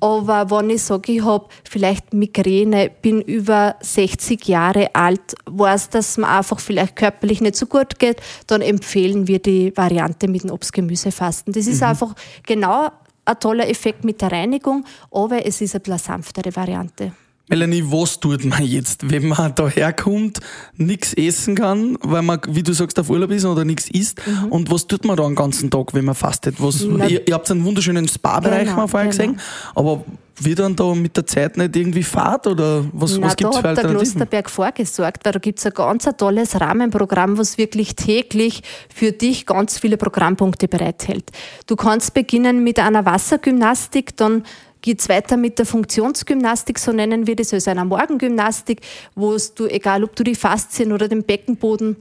Aber 0.00 0.50
wenn 0.50 0.70
ich 0.70 0.82
sage, 0.82 1.12
ich 1.12 1.24
habe 1.24 1.46
vielleicht 1.68 2.12
Migräne, 2.14 2.90
bin 3.02 3.20
über 3.20 3.76
60 3.80 4.46
Jahre 4.46 4.94
alt, 4.94 5.34
weiß, 5.46 5.90
dass 5.90 6.18
mir 6.18 6.28
einfach 6.28 6.60
vielleicht 6.60 6.96
körperlich 6.96 7.40
nicht 7.40 7.56
so 7.56 7.66
gut 7.66 7.98
geht, 7.98 8.20
dann 8.46 8.60
empfehlen 8.60 9.28
wir 9.28 9.40
die 9.40 9.76
Variante 9.76 10.28
mit 10.28 10.44
dem 10.44 10.50
Obst-Gemüse-Fasten. 10.50 11.52
Das 11.52 11.66
ist 11.66 11.82
einfach 11.82 12.14
genau 12.44 12.90
ein 13.24 13.40
toller 13.40 13.68
Effekt 13.68 14.04
mit 14.04 14.20
der 14.20 14.32
Reinigung, 14.32 14.84
aber 15.10 15.44
es 15.44 15.60
ist 15.60 15.74
ein 15.74 15.82
bisschen 15.82 15.98
sanftere 15.98 16.54
Variante. 16.54 17.12
Melanie, 17.52 17.84
was 17.86 18.18
tut 18.18 18.46
man 18.46 18.64
jetzt, 18.64 19.10
wenn 19.10 19.28
man 19.28 19.54
da 19.54 19.68
herkommt, 19.68 20.40
nichts 20.78 21.12
essen 21.12 21.54
kann, 21.54 21.98
weil 22.00 22.22
man, 22.22 22.40
wie 22.48 22.62
du 22.62 22.72
sagst, 22.72 22.98
auf 22.98 23.10
Urlaub 23.10 23.30
ist 23.30 23.44
oder 23.44 23.66
nichts 23.66 23.90
isst? 23.90 24.22
Und 24.48 24.70
was 24.70 24.86
tut 24.86 25.04
man 25.04 25.16
da 25.18 25.24
den 25.24 25.34
ganzen 25.34 25.70
Tag, 25.70 25.92
wenn 25.92 26.06
man 26.06 26.14
fastet? 26.14 26.54
Was, 26.58 26.80
Mhm. 26.80 26.96
Na- 26.96 27.06
ihr, 27.08 27.28
ihr 27.28 27.34
habt 27.34 27.50
einen 27.50 27.62
wunderschönen 27.64 28.08
Spa-Bereich 28.08 28.64
Genau, 28.64 28.76
mal 28.76 28.88
vorher 28.88 29.10
genau. 29.10 29.32
gesehen, 29.34 29.40
aber 29.74 30.02
wird 30.40 30.60
dann 30.60 30.74
da 30.74 30.94
mit 30.94 31.14
der 31.14 31.26
Zeit 31.26 31.58
nicht 31.58 31.76
irgendwie 31.76 32.02
Fahrt 32.02 32.46
oder 32.46 32.86
was, 32.94 33.20
was 33.20 33.36
gibt's 33.36 33.56
da 33.56 33.60
für 33.60 33.68
hat 33.68 33.76
der 33.76 33.84
Alternativen? 33.84 33.96
Klosterberg 33.98 34.48
vorgesorgt, 34.50 35.24
weil 35.26 35.32
da 35.34 35.38
gibt's 35.38 35.66
ein 35.66 35.72
ganz 35.74 36.08
ein 36.08 36.16
tolles 36.16 36.58
Rahmenprogramm, 36.58 37.36
was 37.36 37.58
wirklich 37.58 37.94
täglich 37.96 38.62
für 38.92 39.12
dich 39.12 39.44
ganz 39.44 39.78
viele 39.78 39.98
Programmpunkte 39.98 40.68
bereithält. 40.68 41.30
Du 41.66 41.76
kannst 41.76 42.14
beginnen 42.14 42.64
mit 42.64 42.78
einer 42.78 43.04
Wassergymnastik, 43.04 44.16
dann 44.16 44.44
geht's 44.82 45.08
weiter 45.08 45.36
mit 45.36 45.58
der 45.58 45.66
Funktionsgymnastik, 45.66 46.78
so 46.78 46.92
nennen 46.92 47.26
wir 47.26 47.36
das, 47.36 47.54
also 47.54 47.70
einer 47.70 47.84
Morgengymnastik, 47.84 48.80
wo 49.14 49.36
du, 49.54 49.66
egal 49.66 50.04
ob 50.04 50.14
du 50.16 50.24
die 50.24 50.34
Faszien 50.34 50.92
oder 50.92 51.08
den 51.08 51.22
Beckenboden 51.22 51.96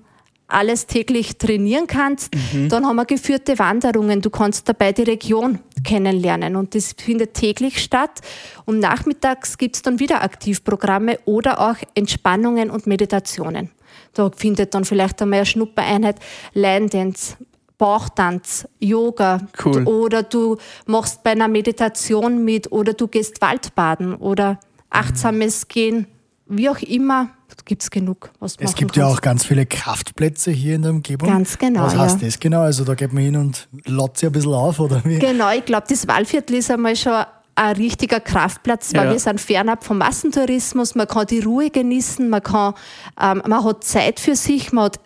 alles 0.52 0.86
täglich 0.86 1.38
trainieren 1.38 1.88
kannst. 1.88 2.34
Dann 2.70 2.86
haben 2.86 2.96
wir 2.98 3.06
geführte 3.06 3.58
Wanderungen. 3.58 4.22
Du 4.22 4.30
kannst 4.30 4.68
dabei 4.68 4.92
die 4.92 5.04
Region 5.04 5.60
kennenlernen 5.84 6.56
und 6.58 6.76
das 6.76 6.94
findet 6.98 7.34
täglich 7.36 7.82
statt. 7.82 8.20
Und 8.66 8.80
nachmittags 8.80 9.58
gibt's 9.58 9.82
dann 9.82 10.00
wieder 10.00 10.22
Aktivprogramme 10.22 11.20
oder 11.26 11.62
auch 11.62 11.76
Entspannungen 11.96 12.70
und 12.70 12.86
Meditationen. 12.86 13.70
Da 14.14 14.30
findet 14.36 14.74
dann 14.74 14.84
vielleicht 14.84 15.22
einmal 15.22 15.40
eine 15.40 15.46
Schnuppereinheit, 15.46 16.18
Line 16.54 16.88
Dance, 16.88 17.38
Bauchtanz, 17.82 18.68
Yoga 18.80 19.40
Cool. 19.66 19.86
oder 19.86 20.22
du 20.22 20.58
machst 20.86 21.24
bei 21.24 21.32
einer 21.32 21.48
Meditation 21.48 22.46
mit 22.46 22.72
oder 22.72 22.94
du 22.94 23.08
gehst 23.08 23.42
Waldbaden 23.42 24.14
oder 24.14 24.60
achtsames 24.92 25.68
Gehen, 25.68 26.06
wie 26.46 26.70
auch 26.70 26.80
immer, 26.84 27.30
gibt's 27.66 27.90
genug, 27.90 28.30
was 28.40 28.56
Es 28.60 28.76
gibt 28.76 28.96
ja 28.96 29.04
kannst. 29.06 29.18
auch 29.18 29.22
ganz 29.22 29.46
viele 29.46 29.66
Kraftplätze 29.66 30.52
hier 30.52 30.76
in 30.76 30.84
der 30.84 30.92
Umgebung. 30.92 31.28
Ganz 31.28 31.58
genau, 31.58 31.84
Was 31.84 31.96
heißt 31.98 32.22
ja. 32.22 32.28
das 32.28 32.40
genau? 32.40 32.62
Also 32.62 32.84
da 32.84 32.94
geht 32.94 33.14
man 33.14 33.24
hin 33.24 33.36
und 33.36 33.68
lotzt 33.86 34.20
sich 34.20 34.28
ein 34.30 34.32
bisschen 34.34 34.54
auf, 34.54 34.80
oder 34.80 35.02
wie? 35.04 35.18
Genau, 35.20 35.52
ich 35.52 35.66
glaube, 35.66 35.86
das 35.90 36.08
Waldviertel 36.08 36.58
ist 36.58 36.70
einmal 36.70 36.96
schon 36.96 37.24
ein 37.56 37.76
richtiger 37.78 38.20
Kraftplatz, 38.20 38.94
weil 38.94 39.06
Ja. 39.08 39.12
wir 39.14 39.20
sind 39.20 39.42
fernab 39.42 39.84
vom 39.84 39.98
Massentourismus, 40.00 40.94
man 40.96 41.08
kann 41.08 41.26
die 41.28 41.40
Ruhe 41.40 41.70
genießen, 41.72 42.30
man 42.30 42.44
kann, 42.44 42.74
ähm, 43.20 43.42
man 43.48 43.64
hat 43.64 43.84
Zeit 43.84 44.20
für 44.20 44.36
sich, 44.36 44.72
man 44.72 44.86
hat 44.86 45.00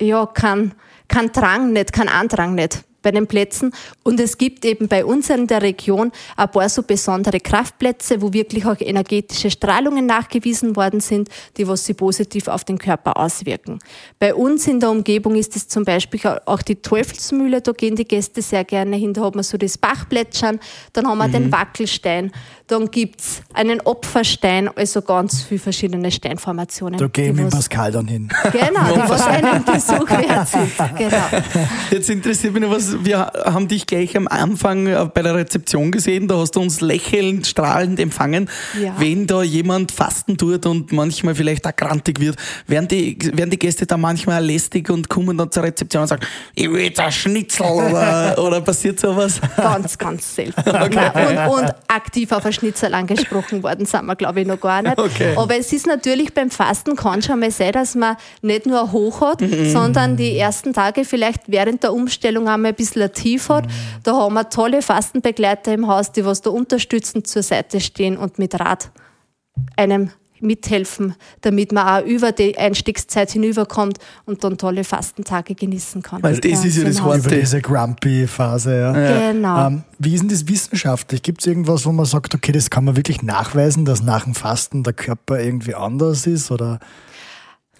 ja 0.00 0.24
kein, 0.26 0.72
kein 1.12 1.30
Drang 1.30 1.72
nicht, 1.72 1.92
kein 1.92 2.08
Andrang 2.08 2.54
nicht 2.54 2.82
bei 3.02 3.10
den 3.10 3.26
Plätzen. 3.26 3.72
Und 4.02 4.20
es 4.20 4.38
gibt 4.38 4.64
eben 4.64 4.88
bei 4.88 5.04
uns 5.04 5.28
in 5.30 5.46
der 5.46 5.62
Region 5.62 6.12
ein 6.36 6.50
paar 6.50 6.68
so 6.68 6.82
besondere 6.82 7.40
Kraftplätze, 7.40 8.22
wo 8.22 8.32
wirklich 8.32 8.64
auch 8.66 8.80
energetische 8.80 9.50
Strahlungen 9.50 10.06
nachgewiesen 10.06 10.76
worden 10.76 11.00
sind, 11.00 11.28
die 11.56 11.66
was 11.68 11.84
sie 11.84 11.94
positiv 11.94 12.48
auf 12.48 12.64
den 12.64 12.78
Körper 12.78 13.16
auswirken. 13.16 13.78
Bei 14.18 14.34
uns 14.34 14.66
in 14.66 14.80
der 14.80 14.90
Umgebung 14.90 15.34
ist 15.34 15.56
es 15.56 15.68
zum 15.68 15.84
Beispiel 15.84 16.20
auch 16.46 16.62
die 16.62 16.76
Teufelsmühle, 16.76 17.60
da 17.60 17.72
gehen 17.72 17.96
die 17.96 18.04
Gäste 18.06 18.42
sehr 18.42 18.64
gerne 18.64 18.96
hin, 18.96 19.12
da 19.12 19.24
hat 19.24 19.34
man 19.34 19.44
so 19.44 19.56
das 19.58 19.76
Bachplätschern, 19.78 20.60
dann 20.92 21.06
haben 21.08 21.18
wir 21.18 21.28
den 21.28 21.50
Wackelstein, 21.52 22.30
dann 22.66 22.90
gibt's 22.90 23.42
einen 23.52 23.80
Opferstein, 23.82 24.68
also 24.76 25.02
ganz 25.02 25.42
viele 25.42 25.60
verschiedene 25.60 26.10
Steinformationen. 26.10 26.98
Da 26.98 27.06
gehe 27.08 27.26
ich 27.30 27.30
die 27.30 27.42
mit 27.42 27.46
was- 27.52 27.60
Pascal 27.68 27.92
dann 27.92 28.06
hin. 28.06 28.28
Genau, 28.52 28.94
die 28.94 29.08
was 29.10 29.22
einen 29.26 29.64
Besuch 29.64 30.08
wert 30.10 30.48
sind. 30.48 30.70
Genau. 30.96 31.16
Jetzt 31.90 32.10
interessiert 32.10 32.52
mich 32.54 32.62
noch, 32.62 32.70
was, 32.70 32.91
ist, 32.92 33.04
wir 33.04 33.18
haben 33.44 33.68
dich 33.68 33.86
gleich 33.86 34.16
am 34.16 34.28
Anfang 34.28 34.86
äh, 34.86 35.08
bei 35.12 35.22
der 35.22 35.34
Rezeption 35.34 35.90
gesehen, 35.90 36.28
da 36.28 36.36
hast 36.36 36.56
du 36.56 36.60
uns 36.60 36.80
lächelnd, 36.80 37.46
strahlend 37.46 38.00
empfangen. 38.00 38.48
Ja. 38.80 38.94
Wenn 38.98 39.26
da 39.26 39.42
jemand 39.42 39.92
fasten 39.92 40.36
tut 40.36 40.66
und 40.66 40.92
manchmal 40.92 41.34
vielleicht 41.34 41.66
auch 41.66 41.76
grantig 41.76 42.20
wird, 42.20 42.36
werden 42.66 42.88
die, 42.88 43.18
werden 43.36 43.50
die 43.50 43.58
Gäste 43.58 43.86
da 43.86 43.96
manchmal 43.96 44.44
lästig 44.44 44.90
und 44.90 45.08
kommen 45.08 45.36
dann 45.36 45.50
zur 45.50 45.62
Rezeption 45.64 46.02
und 46.02 46.08
sagen, 46.08 46.26
ich 46.54 46.70
will 46.70 46.82
jetzt 46.82 47.00
ein 47.00 47.12
Schnitzel 47.12 47.66
oder, 47.66 48.38
oder 48.38 48.60
passiert 48.60 49.00
sowas? 49.00 49.40
Ganz, 49.56 49.98
ganz 49.98 50.34
selten. 50.34 50.62
Nein, 50.64 51.48
und, 51.48 51.60
und 51.60 51.74
aktiv 51.88 52.32
auf 52.32 52.44
ein 52.44 52.52
Schnitzel 52.52 52.92
angesprochen 52.94 53.62
worden 53.62 53.86
sind 53.86 54.06
wir, 54.06 54.16
glaube 54.16 54.40
ich, 54.40 54.46
noch 54.46 54.60
gar 54.60 54.82
nicht. 54.82 54.98
Okay. 54.98 55.34
Aber 55.36 55.56
es 55.56 55.72
ist 55.72 55.86
natürlich 55.86 56.34
beim 56.34 56.50
Fasten 56.50 56.96
kann 56.96 57.22
schon 57.22 57.40
mal 57.40 57.50
sein, 57.50 57.72
dass 57.72 57.94
man 57.94 58.16
nicht 58.42 58.66
nur 58.66 58.92
Hoch 58.92 59.20
hat, 59.20 59.42
sondern 59.66 60.16
die 60.16 60.36
ersten 60.36 60.72
Tage 60.72 61.04
vielleicht 61.04 61.42
während 61.46 61.82
der 61.82 61.92
Umstellung 61.92 62.48
einmal 62.48 62.72
ein 62.72 62.74
bisschen 62.82 63.02
ein 63.02 63.12
Tief 63.12 63.48
hat. 63.48 63.66
Da 64.02 64.12
haben 64.14 64.34
wir 64.34 64.48
tolle 64.48 64.82
Fastenbegleiter 64.82 65.72
im 65.72 65.86
Haus, 65.88 66.12
die 66.12 66.24
was 66.24 66.42
da 66.42 66.50
unterstützend 66.50 67.26
zur 67.26 67.42
Seite 67.42 67.80
stehen 67.80 68.16
und 68.16 68.38
mit 68.38 68.58
Rat 68.58 68.90
einem 69.76 70.10
mithelfen, 70.40 71.14
damit 71.40 71.70
man 71.72 71.86
auch 71.86 72.04
über 72.04 72.32
die 72.32 72.58
Einstiegszeit 72.58 73.30
hinüberkommt 73.30 73.98
und 74.24 74.42
dann 74.42 74.58
tolle 74.58 74.82
Fastentage 74.82 75.54
genießen 75.54 76.02
kann. 76.02 76.20
Weil 76.22 76.38
das 76.38 76.64
ist 76.64 76.76
ja 76.78 76.84
das 76.84 76.96
Genau. 76.96 77.08
Wort. 77.08 77.18
Über 77.18 77.36
diese 77.36 77.60
Grumpy-Phase, 77.60 78.76
ja. 78.76 79.30
Genau. 79.32 79.66
Ähm, 79.68 79.82
wie 80.00 80.14
ist 80.14 80.22
denn 80.22 80.28
das 80.28 80.48
wissenschaftlich? 80.48 81.22
Gibt 81.22 81.42
es 81.42 81.46
irgendwas, 81.46 81.86
wo 81.86 81.92
man 81.92 82.06
sagt, 82.06 82.34
okay, 82.34 82.50
das 82.50 82.70
kann 82.70 82.84
man 82.84 82.96
wirklich 82.96 83.22
nachweisen, 83.22 83.84
dass 83.84 84.02
nach 84.02 84.24
dem 84.24 84.34
Fasten 84.34 84.82
der 84.82 84.94
Körper 84.94 85.40
irgendwie 85.40 85.76
anders 85.76 86.26
ist 86.26 86.50
oder 86.50 86.80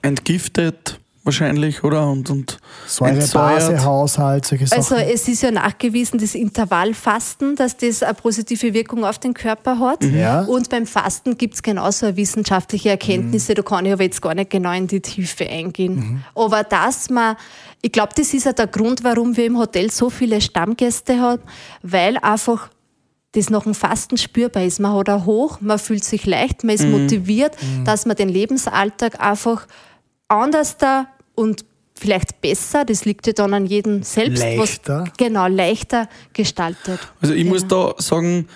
Entgiftet 0.03 1.01
wahrscheinlich, 1.25 1.85
oder? 1.85 2.09
Und, 2.09 2.31
und 2.31 2.59
entsäuert. 2.85 3.23
Säure-Base-Haushalt, 3.23 4.47
solche 4.47 4.67
Sachen? 4.67 4.79
Also 4.79 4.95
es 4.97 5.29
ist 5.29 5.43
ja 5.43 5.51
nachgewiesen, 5.51 6.19
das 6.19 6.35
Intervallfasten, 6.35 7.57
dass 7.57 7.77
das 7.77 8.03
eine 8.03 8.15
positive 8.15 8.75
Wirkung 8.75 9.05
auf 9.05 9.19
den 9.19 9.35
Körper 9.35 9.79
hat. 9.79 10.05
Ja. 10.05 10.43
Und 10.43 10.69
beim 10.71 10.87
Fasten 10.87 11.39
gibt 11.39 11.55
es 11.55 11.63
genauso 11.63 12.17
wissenschaftliche 12.17 12.91
Erkenntnisse, 12.91 13.55
da 13.55 13.63
kann 13.63 13.87
ich 13.87 13.93
aber 13.93 14.03
jetzt 14.03 14.21
gar 14.23 14.35
nicht 14.35 14.51
genau 14.51 14.73
in 14.73 14.87
die 14.87 15.01
Tiefe 15.01 15.49
eingehen. 15.49 16.25
Aber 16.35 16.65
dass 16.65 17.11
man, 17.11 17.37
ich 17.81 17.93
glaube, 17.93 18.13
das 18.17 18.35
ist 18.35 18.45
ja 18.45 18.53
der 18.53 18.67
Grund, 18.67 19.05
warum 19.05 19.37
wir 19.37 19.47
im 19.47 19.59
Hotel 19.59 19.91
so 19.91 20.11
viele 20.11 20.41
Stammgäste 20.41 21.21
haben, 21.21 21.43
weil 21.83 22.17
einfach 22.19 22.69
das 23.33 23.49
nach 23.49 23.63
dem 23.63 23.75
Fasten 23.75 24.19
spürbar 24.19 24.63
ist. 24.63 24.79
Man 24.79 24.95
hat 24.95 25.09
ein 25.09 25.25
Hoch, 25.25 25.59
man 25.61 25.79
fühlt 25.79 26.05
sich 26.05 26.27
leicht, 26.27 26.65
man 26.65 26.75
ist 26.75 26.85
motiviert, 26.85 27.57
dass 27.85 28.05
man 28.05 28.17
den 28.17 28.29
Lebensalltag 28.29 29.21
einfach 29.21 29.67
anders 30.41 30.77
da 30.77 31.07
und 31.35 31.65
vielleicht 31.95 32.41
besser, 32.41 32.85
das 32.85 33.05
liegt 33.05 33.27
ja 33.27 33.33
dann 33.33 33.55
an 33.55 33.67
jedem 33.67 34.03
selbst, 34.03 34.41
Leichter. 34.43 35.05
was 35.07 35.13
genau 35.17 35.47
leichter 35.47 36.09
gestaltet. 36.33 36.99
Also 37.21 37.35
ich 37.35 37.45
muss 37.45 37.63
Genau. 37.63 37.93
da 37.93 38.03
sagen, 38.03 38.49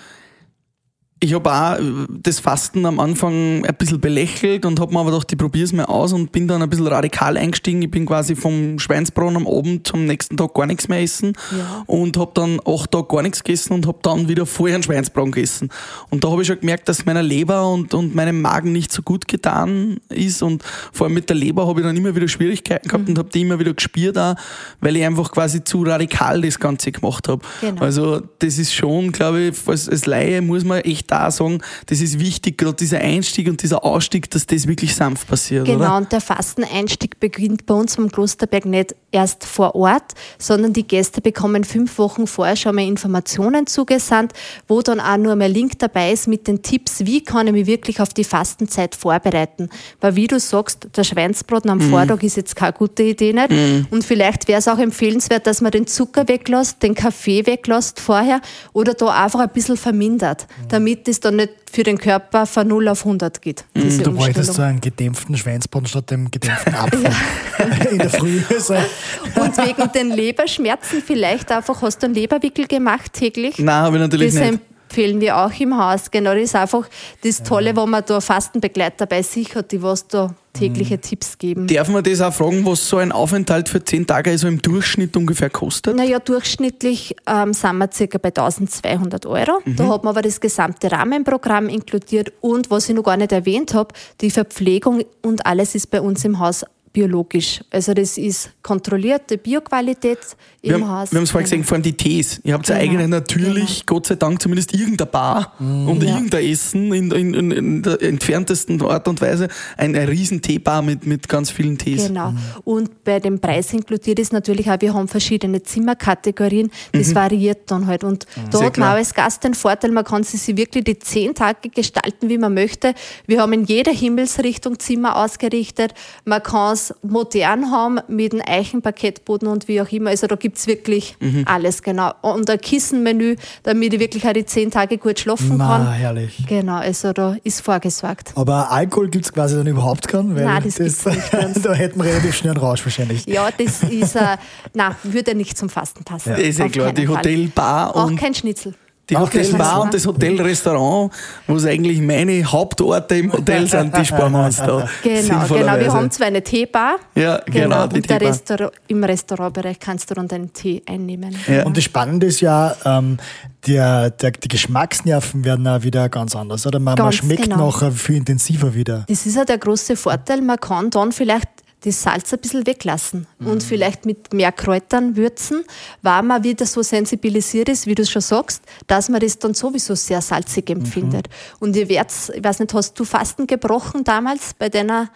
ich 1.18 1.32
habe 1.32 1.50
auch 1.50 1.78
äh, 1.78 1.82
das 2.10 2.40
Fasten 2.40 2.84
am 2.84 3.00
Anfang 3.00 3.64
ein 3.64 3.74
bisschen 3.78 4.00
belächelt 4.00 4.66
und 4.66 4.78
habe 4.80 4.92
mir 4.92 5.00
aber 5.00 5.12
gedacht, 5.12 5.32
ich 5.32 5.38
probiere 5.38 5.64
es 5.64 5.72
mal 5.72 5.84
aus 5.86 6.12
und 6.12 6.30
bin 6.30 6.46
dann 6.46 6.62
ein 6.62 6.68
bisschen 6.68 6.86
radikal 6.86 7.38
eingestiegen. 7.38 7.80
Ich 7.80 7.90
bin 7.90 8.04
quasi 8.04 8.36
vom 8.36 8.78
Schweinsbraten 8.78 9.36
am 9.36 9.46
Abend 9.46 9.86
zum 9.86 10.04
nächsten 10.04 10.36
Tag 10.36 10.52
gar 10.52 10.66
nichts 10.66 10.88
mehr 10.88 11.00
essen 11.00 11.32
Ja. 11.56 11.84
und 11.86 12.18
habe 12.18 12.32
dann 12.34 12.60
acht 12.66 12.90
Tage 12.90 13.06
gar 13.08 13.22
nichts 13.22 13.42
gegessen 13.42 13.72
und 13.72 13.86
habe 13.86 13.98
dann 14.02 14.28
wieder 14.28 14.44
vorher 14.44 14.74
einen 14.74 14.82
Schweinsbraten 14.82 15.32
gegessen. 15.32 15.70
Und 16.10 16.22
da 16.22 16.30
habe 16.30 16.42
ich 16.42 16.48
schon 16.48 16.60
gemerkt, 16.60 16.86
dass 16.88 17.06
meiner 17.06 17.22
Leber 17.22 17.66
und, 17.72 17.94
und 17.94 18.14
meinem 18.14 18.42
Magen 18.42 18.72
nicht 18.72 18.92
so 18.92 19.00
gut 19.02 19.26
getan 19.26 19.96
ist 20.10 20.42
und 20.42 20.62
vor 20.92 21.06
allem 21.06 21.14
mit 21.14 21.30
der 21.30 21.36
Leber 21.36 21.66
habe 21.66 21.80
ich 21.80 21.86
dann 21.86 21.96
immer 21.96 22.14
wieder 22.14 22.28
Schwierigkeiten 22.28 22.86
Mhm. 22.86 22.90
gehabt 22.90 23.08
und 23.08 23.18
habe 23.18 23.28
die 23.32 23.40
immer 23.40 23.58
wieder 23.58 23.72
gespürt 23.72 24.18
auch, 24.18 24.34
weil 24.82 24.96
ich 24.96 25.04
einfach 25.04 25.32
quasi 25.32 25.64
zu 25.64 25.82
radikal 25.82 26.42
das 26.42 26.58
Ganze 26.60 26.92
gemacht 26.92 27.26
habe. 27.28 27.40
Genau. 27.62 27.80
Also 27.80 28.20
das 28.38 28.58
ist 28.58 28.74
schon, 28.74 29.12
glaube 29.12 29.40
ich, 29.44 29.56
als, 29.66 29.88
als 29.88 30.04
Laie 30.04 30.42
muss 30.42 30.62
man 30.64 30.80
echt 30.80 31.05
da 31.06 31.30
sagen, 31.30 31.60
das 31.86 32.00
ist 32.00 32.18
wichtig, 32.18 32.58
gerade 32.58 32.76
dieser 32.76 32.98
Einstieg 32.98 33.48
und 33.48 33.62
dieser 33.62 33.84
Ausstieg, 33.84 34.30
dass 34.30 34.46
das 34.46 34.66
wirklich 34.66 34.94
sanft 34.94 35.28
passiert, 35.28 35.66
Genau, 35.66 35.78
oder? 35.78 35.96
und 35.96 36.12
der 36.12 36.20
Fasteneinstieg 36.20 37.20
beginnt 37.20 37.66
bei 37.66 37.74
uns 37.74 37.98
am 37.98 38.10
Klosterberg 38.10 38.64
nicht 38.66 38.94
erst 39.12 39.44
vor 39.44 39.74
Ort, 39.74 40.12
sondern 40.38 40.72
die 40.72 40.86
Gäste 40.86 41.20
bekommen 41.20 41.64
fünf 41.64 41.98
Wochen 41.98 42.26
vorher 42.26 42.56
schon 42.56 42.74
mal 42.74 42.86
Informationen 42.86 43.66
zugesandt, 43.66 44.32
wo 44.68 44.82
dann 44.82 45.00
auch 45.00 45.16
nur 45.16 45.36
mehr 45.36 45.48
Link 45.48 45.78
dabei 45.78 46.12
ist 46.12 46.28
mit 46.28 46.46
den 46.46 46.62
Tipps, 46.62 47.00
wie 47.06 47.22
kann 47.22 47.46
ich 47.46 47.52
mich 47.52 47.66
wirklich 47.66 48.00
auf 48.00 48.12
die 48.12 48.24
Fastenzeit 48.24 48.94
vorbereiten. 48.94 49.70
Weil 50.00 50.16
wie 50.16 50.26
du 50.26 50.38
sagst, 50.38 50.88
der 50.96 51.04
Schweinsbraten 51.04 51.70
am 51.70 51.80
Vortag 51.80 52.22
ist 52.22 52.36
jetzt 52.36 52.56
keine 52.56 52.72
gute 52.72 53.02
Idee 53.04 53.32
nicht. 53.32 53.48
Und 53.90 54.04
vielleicht 54.04 54.48
wäre 54.48 54.58
es 54.58 54.68
auch 54.68 54.78
empfehlenswert, 54.78 55.46
dass 55.46 55.60
man 55.60 55.70
den 55.70 55.86
Zucker 55.86 56.28
weglässt, 56.28 56.82
den 56.82 56.94
Kaffee 56.94 57.46
weglässt 57.46 58.00
vorher 58.00 58.40
oder 58.72 58.94
da 58.94 59.24
einfach 59.24 59.40
ein 59.40 59.50
bisschen 59.50 59.76
vermindert, 59.76 60.46
damit 60.68 60.95
es 61.04 61.20
dann 61.20 61.36
nicht 61.36 61.52
für 61.70 61.82
den 61.82 61.98
Körper 61.98 62.46
von 62.46 62.68
0 62.68 62.88
auf 62.88 63.04
100 63.04 63.40
geht. 63.42 63.64
Diese 63.74 64.02
Du 64.02 64.12
bräuchtest 64.12 64.54
so 64.54 64.62
einen 64.62 64.80
gedämpften 64.80 65.36
Schweinsbraten 65.36 65.86
statt 65.86 66.10
dem 66.10 66.30
gedämpften 66.30 66.74
Apfel 66.74 67.10
in 67.90 67.98
der 67.98 68.10
Früh. 68.10 68.40
So. 68.58 68.74
Und 68.74 69.56
wegen 69.58 69.92
den 69.92 70.10
Leberschmerzen 70.10 71.02
vielleicht 71.04 71.50
einfach, 71.52 71.82
hast 71.82 72.02
du 72.02 72.06
einen 72.06 72.14
Leberwickel 72.14 72.66
gemacht 72.66 73.12
täglich? 73.12 73.58
Nein, 73.58 73.74
habe 73.74 73.96
ich 73.96 74.02
natürlich 74.02 74.34
das 74.34 74.50
nicht. 74.50 74.60
Empfehlen 74.88 75.20
wir 75.20 75.36
auch 75.36 75.52
im 75.58 75.76
Haus. 75.76 76.10
Genau, 76.10 76.34
das 76.34 76.44
ist 76.44 76.54
einfach 76.54 76.88
das 77.22 77.42
Tolle, 77.42 77.76
wo 77.76 77.86
man 77.86 78.04
da 78.06 78.20
Fastenbegleiter 78.20 79.06
bei 79.06 79.22
sich 79.22 79.54
hat, 79.54 79.72
die 79.72 79.82
was 79.82 80.06
da 80.08 80.34
tägliche 80.52 80.98
Tipps 80.98 81.36
geben. 81.38 81.66
Darf 81.66 81.88
man 81.88 82.02
das 82.02 82.20
auch 82.20 82.32
fragen, 82.32 82.64
was 82.64 82.88
so 82.88 82.96
ein 82.96 83.12
Aufenthalt 83.12 83.68
für 83.68 83.84
zehn 83.84 84.06
Tage 84.06 84.30
also 84.30 84.48
im 84.48 84.62
Durchschnitt 84.62 85.16
ungefähr 85.16 85.50
kostet? 85.50 85.96
Naja, 85.96 86.18
durchschnittlich 86.18 87.14
ähm, 87.26 87.52
sind 87.52 87.76
wir 87.76 87.90
circa 87.92 88.18
bei 88.18 88.28
1200 88.28 89.26
Euro. 89.26 89.60
Da 89.66 89.88
hat 89.88 90.04
man 90.04 90.12
aber 90.12 90.22
das 90.22 90.40
gesamte 90.40 90.90
Rahmenprogramm 90.90 91.68
inkludiert 91.68 92.32
und 92.40 92.70
was 92.70 92.88
ich 92.88 92.94
noch 92.94 93.02
gar 93.02 93.16
nicht 93.16 93.32
erwähnt 93.32 93.74
habe, 93.74 93.92
die 94.20 94.30
Verpflegung 94.30 95.04
und 95.22 95.44
alles 95.44 95.74
ist 95.74 95.90
bei 95.90 96.00
uns 96.00 96.24
im 96.24 96.38
Haus 96.38 96.64
biologisch. 96.96 97.60
Also 97.70 97.92
das 97.92 98.16
ist 98.16 98.48
kontrollierte 98.62 99.36
Bioqualität 99.36 100.18
Wir 100.62 100.76
im 100.76 100.88
haben, 100.88 101.00
Haus. 101.00 101.12
wir 101.12 101.18
haben 101.18 101.24
es 101.24 101.30
vorhin 101.30 101.44
gesehen, 101.44 101.64
vor 101.64 101.74
allem 101.74 101.82
die 101.82 101.92
Tees. 101.92 102.40
Ihr 102.42 102.54
habt 102.54 102.66
ja 102.68 102.78
Genau. 102.78 102.90
eigene 102.92 103.06
natürlich, 103.08 103.84
Gott 103.84 104.06
sei 104.06 104.14
Dank, 104.14 104.40
zumindest 104.40 104.72
irgendeine 104.72 105.10
Bar 105.10 105.52
und 105.58 106.02
Ja. 106.02 106.14
irgendein 106.14 106.46
Essen 106.46 106.94
in, 106.94 107.10
in, 107.10 107.34
in, 107.34 107.50
in 107.50 107.82
der 107.82 108.00
entferntesten 108.02 108.80
Art 108.80 109.08
und 109.08 109.20
Weise. 109.20 109.48
Eine 109.76 110.08
riesen 110.08 110.40
Teebar 110.40 110.80
mit, 110.80 111.04
mit 111.04 111.28
ganz 111.28 111.50
vielen 111.50 111.76
Tees. 111.76 112.06
Genau. 112.06 112.32
Und 112.64 113.04
bei 113.04 113.20
dem 113.20 113.40
Preis 113.40 113.74
inkludiert 113.74 114.18
ist 114.18 114.32
natürlich 114.32 114.70
auch, 114.70 114.80
wir 114.80 114.94
haben 114.94 115.06
verschiedene 115.08 115.62
Zimmerkategorien, 115.62 116.70
das 116.92 117.14
variiert 117.14 117.70
dann 117.70 117.86
halt. 117.86 118.04
Und 118.04 118.26
da 118.50 118.56
Sehr 118.58 118.68
hat 118.68 118.78
man 118.78 118.88
auch 118.88 118.94
als 118.94 119.12
Gast 119.12 119.44
den 119.44 119.52
Vorteil, 119.52 119.90
man 119.90 120.04
kann 120.04 120.24
sich 120.24 120.40
sie 120.40 120.56
wirklich 120.56 120.84
die 120.84 120.98
zehn 120.98 121.34
Tage 121.34 121.68
gestalten, 121.68 122.30
wie 122.30 122.38
man 122.38 122.54
möchte. 122.54 122.94
Wir 123.26 123.42
haben 123.42 123.52
in 123.52 123.64
jeder 123.64 123.92
Himmelsrichtung 123.92 124.78
Zimmer 124.78 125.16
ausgerichtet. 125.16 125.92
Man 126.24 126.42
kann 126.42 126.72
es 126.72 126.85
modern 127.02 127.70
haben 127.70 128.00
mit 128.08 128.32
einem 128.32 128.42
Eichenparkettboden 128.46 129.48
und 129.48 129.68
wie 129.68 129.80
auch 129.80 129.88
immer. 129.90 130.10
Also 130.10 130.26
da 130.26 130.36
gibt's 130.36 130.66
wirklich 130.66 131.16
Mhm. 131.20 131.44
alles, 131.46 131.82
genau. 131.82 132.12
Und 132.22 132.48
ein 132.50 132.60
Kissenmenü, 132.60 133.36
damit 133.62 133.94
ich 133.94 134.00
wirklich 134.00 134.26
auch 134.26 134.32
die 134.32 134.44
zehn 134.44 134.70
Tage 134.70 134.98
gut 134.98 135.18
schlafen 135.20 135.56
Na, 135.56 135.66
kann. 135.66 135.92
herrlich. 135.92 136.44
Genau, 136.48 136.76
also 136.76 137.12
da 137.12 137.36
ist 137.44 137.60
vorgesorgt. 137.62 138.32
Aber 138.36 138.70
Alkohol 138.70 139.08
gibt 139.08 139.24
es 139.26 139.32
quasi 139.32 139.56
dann 139.56 139.66
überhaupt 139.66 140.08
keinen, 140.08 140.34
weil 140.36 140.44
Nein, 140.44 140.62
das 140.64 140.76
gibt's 140.76 141.04
nicht 141.06 141.32
da 141.64 141.72
hätten 141.74 141.98
wir 142.02 142.06
relativ 142.10 142.34
schnell 142.36 142.52
einen 142.52 142.60
Rausch 142.60 142.84
wahrscheinlich. 142.84 143.26
Ja, 143.26 143.48
das 143.56 143.82
ist, 143.82 144.16
äh, 144.16 144.36
nein, 144.74 144.94
würde 145.02 145.34
nicht 145.34 145.56
zum 145.58 145.68
Fasten 145.68 146.04
passen. 146.04 146.30
Das 146.30 146.40
ist 146.40 146.58
ja 146.58 146.68
klar, 146.68 146.92
die 146.92 147.04
keinen 147.04 147.14
Fall. 147.14 147.24
Hotelbar 147.24 147.96
Auch 147.96 148.06
und 148.06 148.16
kein 148.16 148.34
Schnitzel. 148.34 148.74
Die 149.08 149.16
Hotelbar 149.16 149.82
und 149.82 149.94
das 149.94 150.06
Hotelrestaurant, 150.06 151.12
wo 151.46 151.54
es 151.54 151.64
eigentlich 151.64 152.00
meine 152.00 152.44
Hauptorte 152.44 153.16
im 153.16 153.32
Hotel 153.32 153.66
sind, 153.66 153.96
die 153.96 154.04
sparen 154.04 154.32
wir 154.32 154.46
uns 154.46 154.56
da. 154.56 154.88
Genau, 155.02 155.46
genau. 155.46 155.78
Wir 155.78 155.92
haben 155.92 156.10
zwar 156.10 156.26
eine 156.26 156.42
Teebar. 156.42 156.96
Ja, 157.14 157.40
genau, 157.46 157.86
die 157.86 158.00
und. 158.00 158.10
Restaurant, 158.10 158.72
im 158.88 159.04
Restaurantbereich 159.04 159.78
kannst 159.78 160.10
du 160.10 160.14
dann 160.14 160.26
deinen 160.26 160.52
Tee 160.52 160.82
einnehmen. 160.86 161.36
Ja. 161.46 161.64
Und 161.64 161.76
das 161.76 161.84
Spannende 161.84 162.26
ist 162.26 162.40
ja, 162.40 162.74
ähm, 162.84 163.18
der, 163.66 164.10
der, 164.10 164.32
die 164.32 164.48
Geschmacksnerven 164.48 165.44
werden 165.44 165.66
auch 165.68 165.82
wieder 165.82 166.08
ganz 166.08 166.34
anders. 166.34 166.66
Oder 166.66 166.78
man, 166.78 166.94
man 166.94 166.96
Ganz 166.96 167.16
schmeckt 167.16 167.44
genau. 167.44 167.66
nachher 167.66 167.92
viel 167.92 168.16
intensiver 168.16 168.74
wieder. 168.74 169.04
Das 169.08 169.26
ist 169.26 169.36
ja 169.36 169.44
der 169.44 169.58
große 169.58 169.96
Vorteil, 169.96 170.40
man 170.42 170.58
kann 170.58 170.90
dann 170.90 171.12
vielleicht 171.12 171.48
das 171.86 172.02
Salz 172.02 172.32
ein 172.32 172.40
bisschen 172.40 172.66
weglassen 172.66 173.26
Mhm. 173.38 173.46
und 173.46 173.62
vielleicht 173.62 174.04
mit 174.06 174.32
mehr 174.34 174.52
Kräutern 174.52 175.16
würzen, 175.16 175.64
weil 176.02 176.22
man 176.22 176.42
wieder 176.44 176.66
so 176.66 176.82
sensibilisiert 176.82 177.68
ist, 177.68 177.86
wie 177.86 177.94
du 177.94 178.04
schon 178.04 178.22
sagst, 178.22 178.62
dass 178.86 179.08
man 179.08 179.20
das 179.20 179.38
dann 179.38 179.54
sowieso 179.54 179.94
sehr 179.94 180.20
salzig 180.20 180.68
empfindet. 180.70 181.28
Mhm. 181.28 181.56
Und 181.60 181.76
ihr 181.76 181.88
werdet, 181.88 182.12
ich 182.34 182.42
weiß 182.44 182.58
nicht, 182.60 182.74
hast 182.74 182.98
du 182.98 183.04
Fasten 183.04 183.46
gebrochen 183.46 184.04
damals 184.04 184.54
bei 184.58 184.68
deiner 184.68 185.08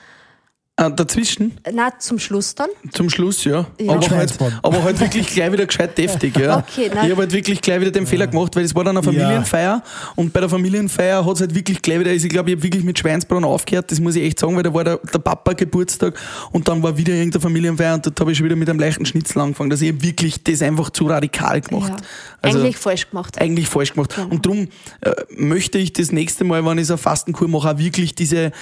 Ah, 0.81 0.89
dazwischen? 0.89 1.53
Na, 1.75 1.93
zum 1.99 2.19
Schluss 2.19 2.55
dann. 2.55 2.71
Zum 2.93 3.11
Schluss, 3.11 3.45
ja. 3.45 3.67
Ja. 3.79 3.93
Aber, 3.93 4.09
halt, 4.09 4.39
aber 4.63 4.83
halt 4.83 4.99
wirklich 4.99 5.27
gleich 5.27 5.53
wieder 5.53 5.67
gescheit 5.67 5.99
deftig, 5.99 6.35
ja. 6.39 6.57
Okay, 6.57 6.91
nein. 6.95 7.05
ich 7.05 7.11
habe 7.11 7.21
halt 7.21 7.33
wirklich 7.33 7.61
gleich 7.61 7.83
wieder 7.83 7.91
den 7.91 8.07
Fehler 8.07 8.27
gemacht, 8.27 8.57
weil 8.57 8.65
es 8.65 8.75
war 8.75 8.83
dann 8.83 8.97
eine 8.97 9.05
Familienfeier 9.05 9.83
und 10.17 10.33
bei 10.33 10.41
der 10.41 10.49
Familienfeier 10.49 11.23
hat 11.23 11.35
es 11.35 11.43
halt 11.43 11.55
wirklich 11.55 11.83
gleich 11.83 12.01
wieder, 12.01 12.09
also 12.09 12.25
ich 12.25 12.33
glaube, 12.33 12.49
ich 12.49 12.57
habe 12.57 12.63
wirklich 12.63 12.83
mit 12.83 12.99
Schweinsbraten 12.99 13.45
aufgehört, 13.45 13.93
das 13.93 14.01
muss 14.01 14.17
ich 14.17 14.23
echt 14.23 14.39
sagen, 14.39 14.57
weil 14.57 14.63
da 14.63 14.73
war 14.73 14.85
der, 14.85 14.97
der 14.97 15.19
Papa 15.19 15.53
Geburtstag 15.53 16.19
und 16.51 16.67
dann 16.67 16.83
war 16.83 16.97
wieder 16.97 17.13
irgendeine 17.13 17.43
Familienfeier 17.43 17.97
und 17.97 18.07
dort 18.07 18.19
habe 18.19 18.33
ich 18.33 18.39
schon 18.39 18.47
wieder 18.47 18.57
mit 18.57 18.71
einem 18.71 18.81
leichten 18.81 19.05
Schnitzel 19.05 19.39
angefangen. 19.43 19.71
Also 19.71 19.85
ich 19.85 19.93
habe 19.93 20.03
wirklich 20.03 20.43
das 20.43 20.63
einfach 20.63 20.89
zu 20.89 21.09
radikal 21.09 21.61
gemacht. 21.61 21.91
Ja. 21.91 21.97
Also, 22.41 22.59
Eigentlich 22.59 22.79
falsch 22.79 23.11
gemacht. 23.11 23.39
eigentlich 23.39 23.69
falsch 23.69 23.93
gemacht. 23.93 24.15
Genau. 24.15 24.29
Und 24.29 24.47
darum 24.47 24.69
äh, 25.03 25.13
möchte 25.37 25.77
ich 25.77 25.93
das 25.93 26.11
nächste 26.11 26.45
Mal, 26.45 26.65
wenn 26.65 26.79
ich 26.79 26.87
so 26.87 26.95
eine 26.95 26.99
Fastenkur 26.99 27.49
mache, 27.49 27.69
auch 27.69 27.79
wirklich 27.79 28.15
diese, 28.15 28.53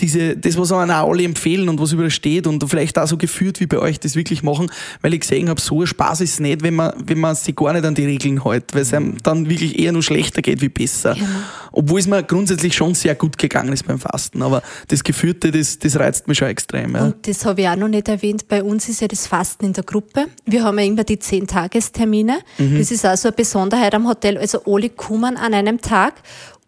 diese, 0.00 0.36
das, 0.36 0.56
was 0.56 0.72
einem 0.72 0.90
auch 0.90 1.10
alle 1.10 1.24
empfehlen 1.24 1.68
und 1.68 1.80
was 1.80 1.92
überall 1.92 2.10
steht 2.10 2.46
und 2.46 2.62
vielleicht 2.68 2.98
auch 2.98 3.06
so 3.06 3.16
geführt 3.16 3.60
wie 3.60 3.66
bei 3.66 3.78
euch, 3.78 3.98
das 4.00 4.14
wirklich 4.14 4.42
machen, 4.42 4.70
weil 5.02 5.14
ich 5.14 5.20
gesehen 5.20 5.48
habe, 5.48 5.60
so 5.60 5.80
ein 5.80 5.86
Spaß 5.86 6.20
ist 6.20 6.34
es 6.34 6.40
nicht, 6.40 6.62
wenn 6.62 6.74
man, 6.74 6.92
wenn 6.98 7.18
man 7.18 7.34
sich 7.34 7.56
gar 7.56 7.72
nicht 7.72 7.84
an 7.84 7.94
die 7.94 8.04
Regeln 8.04 8.44
hält, 8.44 8.74
weil 8.74 8.82
es 8.82 8.92
einem 8.92 9.16
dann 9.22 9.48
wirklich 9.48 9.78
eher 9.78 9.92
nur 9.92 10.02
schlechter 10.02 10.42
geht 10.42 10.60
wie 10.60 10.68
besser. 10.68 11.14
Genau. 11.14 11.26
Obwohl 11.72 12.00
es 12.00 12.06
mir 12.06 12.22
grundsätzlich 12.22 12.74
schon 12.74 12.94
sehr 12.94 13.14
gut 13.14 13.38
gegangen 13.38 13.72
ist 13.72 13.86
beim 13.86 13.98
Fasten, 13.98 14.42
aber 14.42 14.62
das 14.88 15.04
Geführte, 15.04 15.50
das, 15.50 15.78
das 15.78 15.98
reizt 15.98 16.28
mich 16.28 16.38
schon 16.38 16.48
extrem. 16.48 16.94
Ja. 16.94 17.06
Und 17.06 17.26
das 17.26 17.44
habe 17.44 17.62
ich 17.62 17.68
auch 17.68 17.76
noch 17.76 17.88
nicht 17.88 18.08
erwähnt. 18.08 18.48
Bei 18.48 18.62
uns 18.62 18.88
ist 18.88 19.00
ja 19.00 19.08
das 19.08 19.26
Fasten 19.26 19.66
in 19.66 19.72
der 19.72 19.84
Gruppe. 19.84 20.26
Wir 20.44 20.64
haben 20.64 20.78
ja 20.78 20.84
immer 20.84 21.04
die 21.04 21.18
10-Tagestermine. 21.18 22.38
Mhm. 22.58 22.78
Das 22.78 22.90
ist 22.90 23.06
auch 23.06 23.16
so 23.16 23.28
eine 23.28 23.36
Besonderheit 23.36 23.94
am 23.94 24.08
Hotel. 24.08 24.38
Also 24.38 24.62
alle 24.66 24.90
kommen 24.90 25.36
an 25.36 25.54
einem 25.54 25.80
Tag 25.80 26.14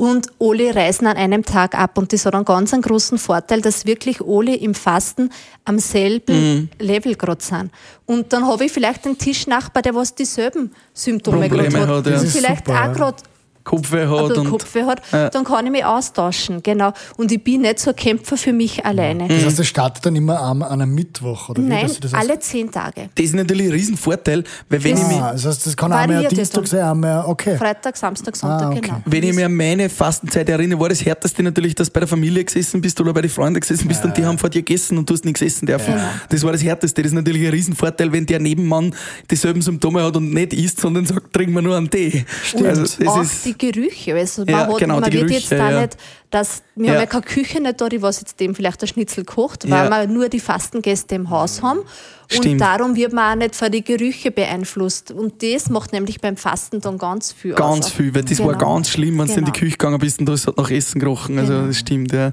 und 0.00 0.28
alle 0.40 0.74
reisen 0.74 1.06
an 1.06 1.18
einem 1.18 1.44
Tag 1.44 1.78
ab. 1.78 1.98
Und 1.98 2.14
das 2.14 2.24
hat 2.24 2.34
einen 2.34 2.46
ganz 2.46 2.72
einen 2.72 2.80
großen 2.80 3.18
Vorteil, 3.18 3.60
dass 3.60 3.84
wirklich 3.84 4.22
alle 4.22 4.56
im 4.56 4.72
Fasten 4.74 5.28
am 5.66 5.78
selben 5.78 6.30
Mhm. 6.54 6.68
Level 6.78 7.16
gerade 7.16 7.42
sind. 7.44 7.70
Und 8.06 8.32
dann 8.32 8.46
habe 8.46 8.64
ich 8.64 8.72
vielleicht 8.72 9.04
einen 9.04 9.18
Tischnachbar, 9.18 9.82
der 9.82 9.94
was 9.94 10.14
dieselben 10.14 10.72
Symptome 10.94 11.50
gerade 11.50 11.66
hat. 11.66 11.74
hat, 11.74 11.88
ja. 11.88 11.96
Und 11.98 12.06
Das 12.06 12.22
ist 12.22 12.36
vielleicht 12.36 12.66
super, 12.66 12.78
ja. 12.82 12.90
auch 12.90 12.96
gerade 12.96 13.16
Kopfweh 13.64 14.06
hat 14.06 14.28
bisschen 14.28 14.46
und 14.46 14.50
Kopfweh 14.50 14.84
hat, 14.84 15.02
Ja. 15.12 15.28
dann 15.30 15.44
kann 15.44 15.64
ich 15.66 15.72
mich 15.72 15.84
austauschen. 15.84 16.62
Genau. 16.62 16.92
Und 17.16 17.30
ich 17.30 17.42
bin 17.42 17.60
nicht 17.62 17.78
so 17.78 17.90
ein 17.90 17.96
Kämpfer 17.96 18.36
für 18.36 18.52
mich 18.52 18.84
alleine. 18.84 19.28
Das 19.28 19.44
heißt, 19.44 19.58
das 19.58 19.66
startet 19.66 20.04
dann 20.06 20.16
immer 20.16 20.40
an 20.40 20.62
einem 20.62 20.94
Mittwoch, 20.94 21.50
oder 21.50 21.62
wie? 21.62 21.66
Nein, 21.66 21.90
das 22.00 22.14
alle 22.14 22.38
zehn 22.38 22.70
Tage. 22.70 23.10
das 23.14 23.24
ist 23.26 23.34
natürlich 23.34 23.66
ein 23.66 23.72
Riesenvorteil, 23.72 24.44
weil 24.68 24.84
wenn 24.84 24.92
Das- 24.92 25.02
ich 25.02 25.08
mich 25.08 25.16
Ah, 25.20 25.32
das 25.32 25.44
heißt, 25.46 25.66
das 25.66 25.76
kann 25.76 25.92
auch 25.92 25.96
mal 25.96 26.02
ein 26.04 26.08
Variiert 26.10 26.32
ja 26.32 26.36
Dienstag 26.36 26.66
sein, 26.66 26.80
einmal, 26.84 27.24
okay. 27.26 27.56
Freitag, 27.58 27.96
Samstag, 27.96 28.34
Sonntag, 28.36 28.62
Ah, 28.62 28.70
okay. 28.70 28.80
genau. 28.80 29.02
Wenn 29.04 29.22
ich 29.24 29.34
mich 29.34 29.44
an 29.44 29.54
meine 29.54 29.88
Fastenzeit 29.90 30.48
erinnere, 30.48 30.80
war 30.80 30.88
das 30.88 31.04
härteste 31.04 31.42
natürlich, 31.42 31.74
dass 31.74 31.88
du 31.88 31.92
bei 31.92 32.00
der 32.00 32.08
Familie 32.08 32.44
gesessen 32.44 32.80
bist 32.80 33.00
oder 33.00 33.12
bei 33.12 33.20
den 33.20 33.30
Freunden 33.30 33.60
gesessen 33.60 33.86
bist 33.88 34.04
und 34.04 34.16
die 34.16 34.24
haben 34.24 34.38
vor 34.38 34.48
dir 34.48 34.62
gegessen 34.62 34.96
und 34.98 35.08
du 35.08 35.14
hast 35.14 35.24
nicht 35.24 35.38
gesessen 35.38 35.66
dürfen. 35.66 35.94
Das 36.30 36.42
war 36.42 36.52
das 36.52 36.62
härteste. 36.62 37.02
Das 37.02 37.10
ist 37.12 37.14
natürlich 37.16 37.42
ein 37.46 37.50
Riesenvorteil, 37.52 38.10
wenn 38.12 38.24
der 38.26 38.38
Nebenmann 38.40 38.94
dieselben 39.30 39.60
Symptome 39.62 40.02
hat 40.02 40.16
und 40.16 40.32
nicht 40.32 40.52
isst, 40.54 40.80
sondern 40.80 41.04
sagt, 41.06 41.32
trink 41.32 41.50
mir 41.52 41.62
nur 41.62 41.76
einen 41.76 41.90
Tee. 41.90 42.24
Also, 42.64 42.82
das 42.82 42.98
auch 43.06 43.22
ist, 43.22 43.49
die 43.58 43.72
Gerüche. 43.72 44.14
Also 44.14 44.42
man 44.42 44.48
Ja, 44.54 44.66
hat, 44.66 44.78
genau, 44.78 44.94
man 45.00 45.04
wird 45.12 45.14
Gerüche, 45.26 45.34
jetzt 45.40 45.52
da 45.52 45.70
ja. 45.70 45.80
nicht, 45.82 45.96
dass, 46.30 46.62
wir 46.76 46.86
Ja. 46.86 46.92
haben 46.94 47.00
ja 47.00 47.06
keine 47.06 47.22
Küche 47.24 47.60
nicht 47.60 47.80
da, 47.80 47.88
die 47.88 48.00
was 48.02 48.20
jetzt 48.20 48.38
dem 48.40 48.54
vielleicht 48.54 48.80
der 48.82 48.86
Schnitzel 48.86 49.24
kocht, 49.24 49.68
weil 49.70 49.90
wir 49.90 50.06
nur 50.06 50.28
die 50.28 50.40
Fastengäste 50.40 51.14
im 51.14 51.30
Haus 51.30 51.62
haben. 51.62 51.80
Und 51.80 51.88
Stimmt. 52.32 52.60
darum 52.60 52.94
wird 52.94 53.12
man 53.12 53.32
auch 53.32 53.42
nicht 53.42 53.56
von 53.56 53.72
die 53.72 53.82
Gerüche 53.82 54.30
beeinflusst. 54.30 55.10
Und 55.10 55.42
das 55.42 55.68
macht 55.68 55.92
nämlich 55.92 56.20
beim 56.20 56.36
Fasten 56.36 56.80
dann 56.80 56.96
ganz 56.98 57.32
viel 57.32 57.54
ganz 57.54 57.86
aus. 57.86 57.92
viel, 57.92 58.14
weil 58.14 58.22
das 58.24 58.38
war 58.38 58.52
Genau. 58.54 58.74
ganz 58.74 58.88
schlimm, 58.90 59.18
wenn 59.18 59.26
du 59.26 59.32
in 59.32 59.38
die 59.38 59.44
Genau. 59.46 59.52
Küche 59.58 59.72
gegangen 59.72 59.98
bist 59.98 60.20
und 60.20 60.26
da 60.26 60.34
ist 60.34 60.46
halt 60.46 60.56
nach 60.56 60.70
Essen 60.70 61.00
gerochen. 61.00 61.38
Also 61.38 61.52
Genau. 61.54 61.66
das 61.66 61.76
stimmt, 61.78 62.12
ja. 62.12 62.32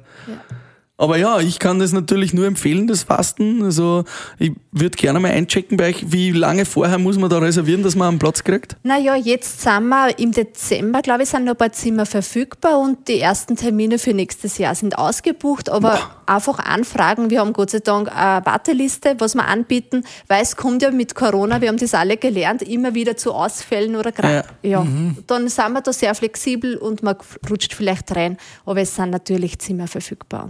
Aber 0.99 1.17
ja, 1.17 1.39
ich 1.39 1.59
kann 1.59 1.77
das 1.77 1.93
natürlich 1.93 2.33
nur 2.33 2.47
empfehlen, 2.47 2.87
das 2.87 3.03
Fasten. 3.03 3.63
Also 3.63 4.03
ich 4.39 4.51
würde 4.71 4.97
gerne 4.97 5.19
mal 5.19 5.31
einchecken 5.31 5.77
bei 5.77 5.89
euch, 5.89 6.11
wie 6.11 6.31
lange 6.31 6.65
vorher 6.65 6.97
muss 6.97 7.19
man 7.19 7.29
da 7.29 7.37
reservieren, 7.37 7.83
dass 7.83 7.95
man 7.95 8.09
einen 8.09 8.19
Platz 8.19 8.43
kriegt? 8.43 8.77
Naja, 8.81 9.15
jetzt 9.15 9.61
sind 9.61 9.89
wir 9.89 10.17
im 10.17 10.31
Dezember, 10.31 11.01
glaube 11.03 11.23
ich, 11.23 11.29
sind 11.29 11.45
noch 11.45 11.53
ein 11.53 11.57
paar 11.57 11.71
Zimmer 11.71 12.07
verfügbar 12.07 12.79
und 12.79 13.07
die 13.07 13.19
ersten 13.19 13.55
Termine 13.55 13.99
für 13.99 14.13
nächstes 14.13 14.57
Jahr 14.57 14.73
sind 14.73 14.97
ausgebucht. 14.97 15.69
Aber 15.69 16.16
einfach 16.27 16.59
anfragen. 16.59 17.29
Wir 17.29 17.39
haben 17.39 17.53
Gott 17.53 17.69
sei 17.71 17.79
Dank 17.79 18.11
eine 18.15 18.45
Warteliste, 18.45 19.15
was 19.19 19.35
wir 19.35 19.47
anbieten, 19.47 20.03
weil 20.27 20.43
es 20.43 20.55
kommt 20.55 20.81
ja 20.81 20.91
mit 20.91 21.15
Corona, 21.15 21.61
wir 21.61 21.69
haben 21.69 21.77
das 21.77 21.93
alle 21.93 22.17
gelernt, 22.17 22.61
immer 22.61 22.93
wieder 22.93 23.17
zu 23.17 23.33
Ausfällen 23.33 23.95
oder 23.95 24.11
krank. 24.11 24.45
Ja. 24.61 24.85
Dann 25.27 25.47
sind 25.47 25.71
wir 25.73 25.81
da 25.81 25.93
sehr 25.93 26.13
flexibel 26.15 26.75
und 26.77 27.03
man 27.03 27.15
rutscht 27.49 27.73
vielleicht 27.73 28.15
rein. 28.15 28.37
Aber 28.65 28.81
es 28.81 28.95
sind 28.95 29.09
natürlich 29.11 29.59
Zimmer 29.59 29.87
verfügbar. 29.87 30.49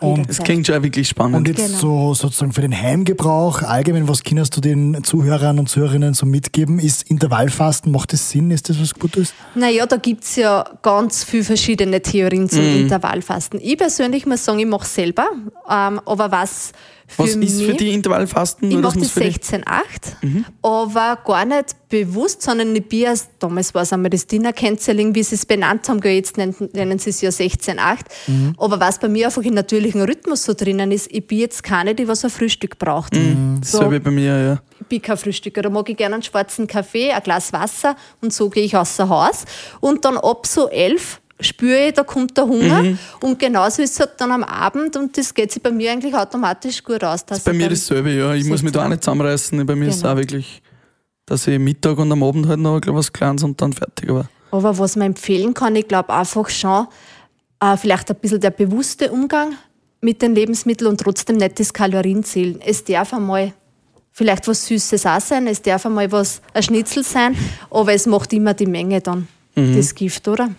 Und, 0.00 0.18
Und 0.18 0.28
Das 0.28 0.38
klingt 0.38 0.66
schon 0.66 0.82
wirklich 0.82 1.08
spannend. 1.08 1.36
Und 1.36 1.48
jetzt 1.48 1.58
Genau. 1.66 1.78
so 1.78 2.14
sozusagen 2.14 2.52
für 2.52 2.60
den 2.60 2.76
Heimgebrauch 2.80 3.62
allgemein, 3.62 4.08
was 4.08 4.22
kannst 4.22 4.56
du 4.56 4.60
den 4.60 5.02
Zuhörern 5.04 5.58
und 5.58 5.68
Zuhörerinnen 5.68 6.14
so 6.14 6.26
mitgeben? 6.26 6.78
Ist 6.78 7.10
Intervallfasten, 7.10 7.90
macht 7.92 8.12
das 8.12 8.30
Sinn? 8.30 8.50
Ist 8.50 8.68
das 8.68 8.80
was 8.80 8.94
Gutes? 8.94 9.32
Naja, 9.54 9.86
da 9.86 9.96
gibt's 9.96 10.36
ja 10.36 10.64
ganz 10.82 11.24
viele 11.24 11.44
verschiedene 11.44 12.00
Theorien 12.02 12.48
zum 12.48 12.60
Mhm. 12.62 12.80
Intervallfasten. 12.82 13.60
Ich 13.62 13.76
persönlich 13.78 14.26
muss 14.26 14.44
sagen, 14.44 14.58
ich 14.58 14.66
mache 14.66 14.86
selber. 14.98 15.28
Ähm, 15.70 16.00
aber 16.04 16.30
was 16.30 16.72
für 17.06 17.22
Was 17.22 17.36
mich, 17.36 17.48
ist 17.50 17.62
für 17.62 17.72
die 17.72 17.94
Intervallfasten? 17.94 18.70
Ich 18.70 18.76
mache 18.76 18.98
die- 18.98 19.06
16,8, 19.06 20.44
aber 20.60 21.18
gar 21.24 21.44
nicht 21.46 21.88
bewusst, 21.88 22.42
sondern 22.42 22.76
ich 22.76 22.86
bin 22.86 23.00
erst, 23.00 23.30
damals 23.38 23.74
war 23.74 23.82
es 23.82 23.92
einmal 23.94 24.10
das 24.10 24.26
Dinner 24.26 24.52
Canceling, 24.52 25.14
wie 25.14 25.22
sie 25.22 25.36
es 25.36 25.46
benannt 25.46 25.88
haben, 25.88 26.02
jetzt 26.02 26.36
nennen, 26.36 26.54
nennen 26.74 26.98
sie 26.98 27.08
es 27.10 27.22
ja 27.22 27.30
16,8. 27.30 28.04
Mhm. 28.26 28.54
Aber 28.58 28.78
was 28.78 28.98
bei 28.98 29.08
mir 29.08 29.26
einfach 29.26 29.42
im 29.42 29.54
natürlichen 29.54 30.02
Rhythmus 30.02 30.44
so 30.44 30.52
drinnen 30.52 30.92
ist, 30.92 31.08
ich 31.10 31.26
bin 31.26 31.38
jetzt 31.38 31.62
keine, 31.62 31.94
die 31.94 32.06
was 32.08 32.24
ein 32.24 32.30
Frühstück 32.30 32.78
braucht. 32.78 33.14
Mhm. 33.14 33.60
So, 33.64 33.78
Dasselbe 33.78 34.00
bei 34.00 34.10
mir, 34.10 34.42
ja. 34.42 34.62
ich 34.80 34.86
bin 34.86 35.00
kein 35.00 35.16
Frühstücker. 35.16 35.62
Da 35.62 35.70
mag 35.70 35.88
ich 35.88 35.96
gerne 35.96 36.16
einen 36.16 36.22
schwarzen 36.22 36.66
Kaffee, 36.66 37.10
ein 37.12 37.22
Glas 37.22 37.54
Wasser 37.54 37.96
und 38.20 38.34
so 38.34 38.50
gehe 38.50 38.64
ich 38.64 38.76
außer 38.76 39.08
Haus. 39.08 39.46
Und 39.80 40.04
dann 40.04 40.18
ab 40.18 40.46
so 40.46 40.68
elf 40.68 41.20
spüre 41.40 41.88
ich, 41.88 41.94
da 41.94 42.02
kommt 42.02 42.36
der 42.36 42.44
Hunger. 42.46 42.82
Mhm. 42.82 42.98
Und 43.20 43.38
genauso 43.38 43.82
ist 43.82 43.92
es 43.92 44.00
halt 44.00 44.12
dann 44.18 44.32
am 44.32 44.44
Abend 44.44 44.96
und 44.96 45.16
das 45.16 45.32
geht 45.32 45.52
sich 45.52 45.62
bei 45.62 45.70
mir 45.70 45.92
eigentlich 45.92 46.14
automatisch 46.14 46.82
gut 46.82 47.04
aus. 47.04 47.24
Dass 47.24 47.40
Bei 47.40 47.52
ich 47.52 47.56
mir 47.56 47.64
dann- 47.64 47.74
dasselbe, 47.74 48.10
ja. 48.10 48.34
Ich 48.34 48.44
muss 48.44 48.62
mich 48.62 48.72
da 48.72 48.80
auch 48.80 48.84
16,8. 48.84 48.90
nicht 48.90 49.04
zusammenreißen. 49.04 49.66
Bei 49.66 49.74
mir 49.76 49.88
ist 49.88 49.96
es 49.96 50.00
Genau. 50.02 50.12
auch 50.14 50.18
wirklich, 50.18 50.62
dass 51.26 51.46
ich 51.46 51.58
Mittag 51.58 51.98
und 51.98 52.10
am 52.12 52.22
Abend 52.22 52.46
halt 52.48 52.58
noch 52.60 52.80
was 52.86 53.12
Kleines 53.12 53.42
und 53.44 53.60
dann 53.60 53.72
fertig 53.72 54.08
war. 54.10 54.28
Aber 54.50 54.78
was 54.78 54.96
man 54.96 55.08
empfehlen 55.08 55.52
kann, 55.54 55.76
ich 55.76 55.86
glaube 55.86 56.12
einfach 56.12 56.48
schon, 56.48 56.86
äh, 57.60 57.76
vielleicht 57.76 58.08
ein 58.10 58.16
bisschen 58.16 58.40
der 58.40 58.50
bewusste 58.50 59.10
Umgang 59.12 59.52
mit 60.00 60.22
den 60.22 60.34
Lebensmitteln 60.34 60.90
und 60.90 61.00
trotzdem 61.00 61.36
nicht 61.36 61.58
das 61.60 61.72
Kalorienzählen. 61.72 62.60
Es 62.64 62.82
darf 62.84 63.12
einmal 63.12 63.52
vielleicht 64.12 64.48
was 64.48 64.66
Süßes 64.66 65.04
auch 65.06 65.20
sein, 65.20 65.46
es 65.46 65.60
darf 65.60 65.84
einmal 65.86 66.10
was, 66.10 66.40
ein 66.54 66.62
Schnitzel 66.62 67.04
sein, 67.04 67.36
aber 67.70 67.92
es 67.92 68.06
macht 68.06 68.32
immer 68.32 68.54
die 68.54 68.66
Menge 68.66 69.00
dann, 69.00 69.28
Mhm. 69.54 69.76
das 69.76 69.94
Gift, 69.94 70.26
oder? 70.28 70.50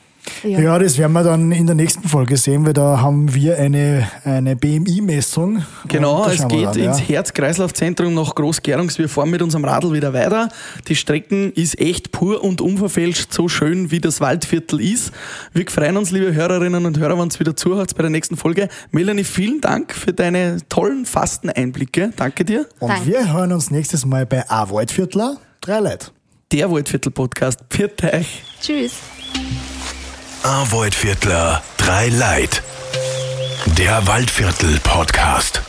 Ja. 0.43 0.79
das 0.79 0.97
werden 0.97 1.13
wir 1.13 1.23
dann 1.23 1.51
in 1.51 1.65
der 1.65 1.75
nächsten 1.75 2.07
Folge 2.07 2.37
sehen, 2.37 2.65
weil 2.65 2.73
da 2.73 3.01
haben 3.01 3.33
wir 3.33 3.57
eine, 3.57 4.07
eine 4.23 4.55
BMI-Messung. 4.55 5.63
Genau, 5.87 6.25
es 6.27 6.47
geht 6.47 6.65
dann, 6.65 6.75
ins 6.77 6.99
ja. 6.99 7.05
Herz-Kreislauf-Zentrum 7.15 8.13
nach 8.13 8.35
Großgerungs. 8.35 8.97
Wir 8.97 9.09
fahren 9.09 9.29
mit 9.29 9.41
unserem 9.41 9.65
Radl 9.65 9.93
wieder 9.93 10.13
weiter. 10.13 10.49
Die 10.87 10.95
Strecken 10.95 11.51
ist 11.53 11.79
echt 11.79 12.11
pur 12.11 12.43
und 12.43 12.61
unverfälscht 12.61 13.33
so 13.33 13.47
schön, 13.47 13.91
wie 13.91 13.99
das 13.99 14.21
Waldviertel 14.21 14.81
ist. 14.81 15.11
Wir 15.53 15.65
freuen 15.69 15.97
uns, 15.97 16.11
liebe 16.11 16.33
Hörerinnen 16.33 16.85
und 16.85 16.97
Hörer, 16.97 17.17
wenn 17.19 17.29
ihr 17.29 17.39
wieder 17.39 17.55
zuhört 17.55 17.95
bei 17.95 18.01
der 18.01 18.11
nächsten 18.11 18.37
Folge. 18.37 18.69
Melanie, 18.91 19.23
vielen 19.23 19.61
Dank 19.61 19.93
für 19.93 20.13
deine 20.13 20.57
tollen 20.69 21.05
Fasteneinblicke. 21.05 22.11
Danke 22.15 22.45
dir. 22.45 22.67
Und 22.79 22.89
Danke. 22.89 23.05
wir 23.07 23.33
hören 23.33 23.51
uns 23.51 23.71
nächstes 23.71 24.05
Mal 24.05 24.25
bei 24.25 24.49
A 24.49 24.69
Waldviertler. 24.69 25.37
Drei 25.61 25.79
Leute. 25.79 26.07
Der 26.51 26.71
Waldviertel-Podcast. 26.71 27.59
Pfiat 27.69 28.03
euch. 28.03 28.43
Tschüss. 28.61 28.93
Arvoid 30.43 30.95
Viertler, 30.95 31.61
drei 31.77 32.07
Leid. 32.09 32.63
Der 33.77 34.07
Waldviertel 34.07 34.79
Podcast. 34.79 35.61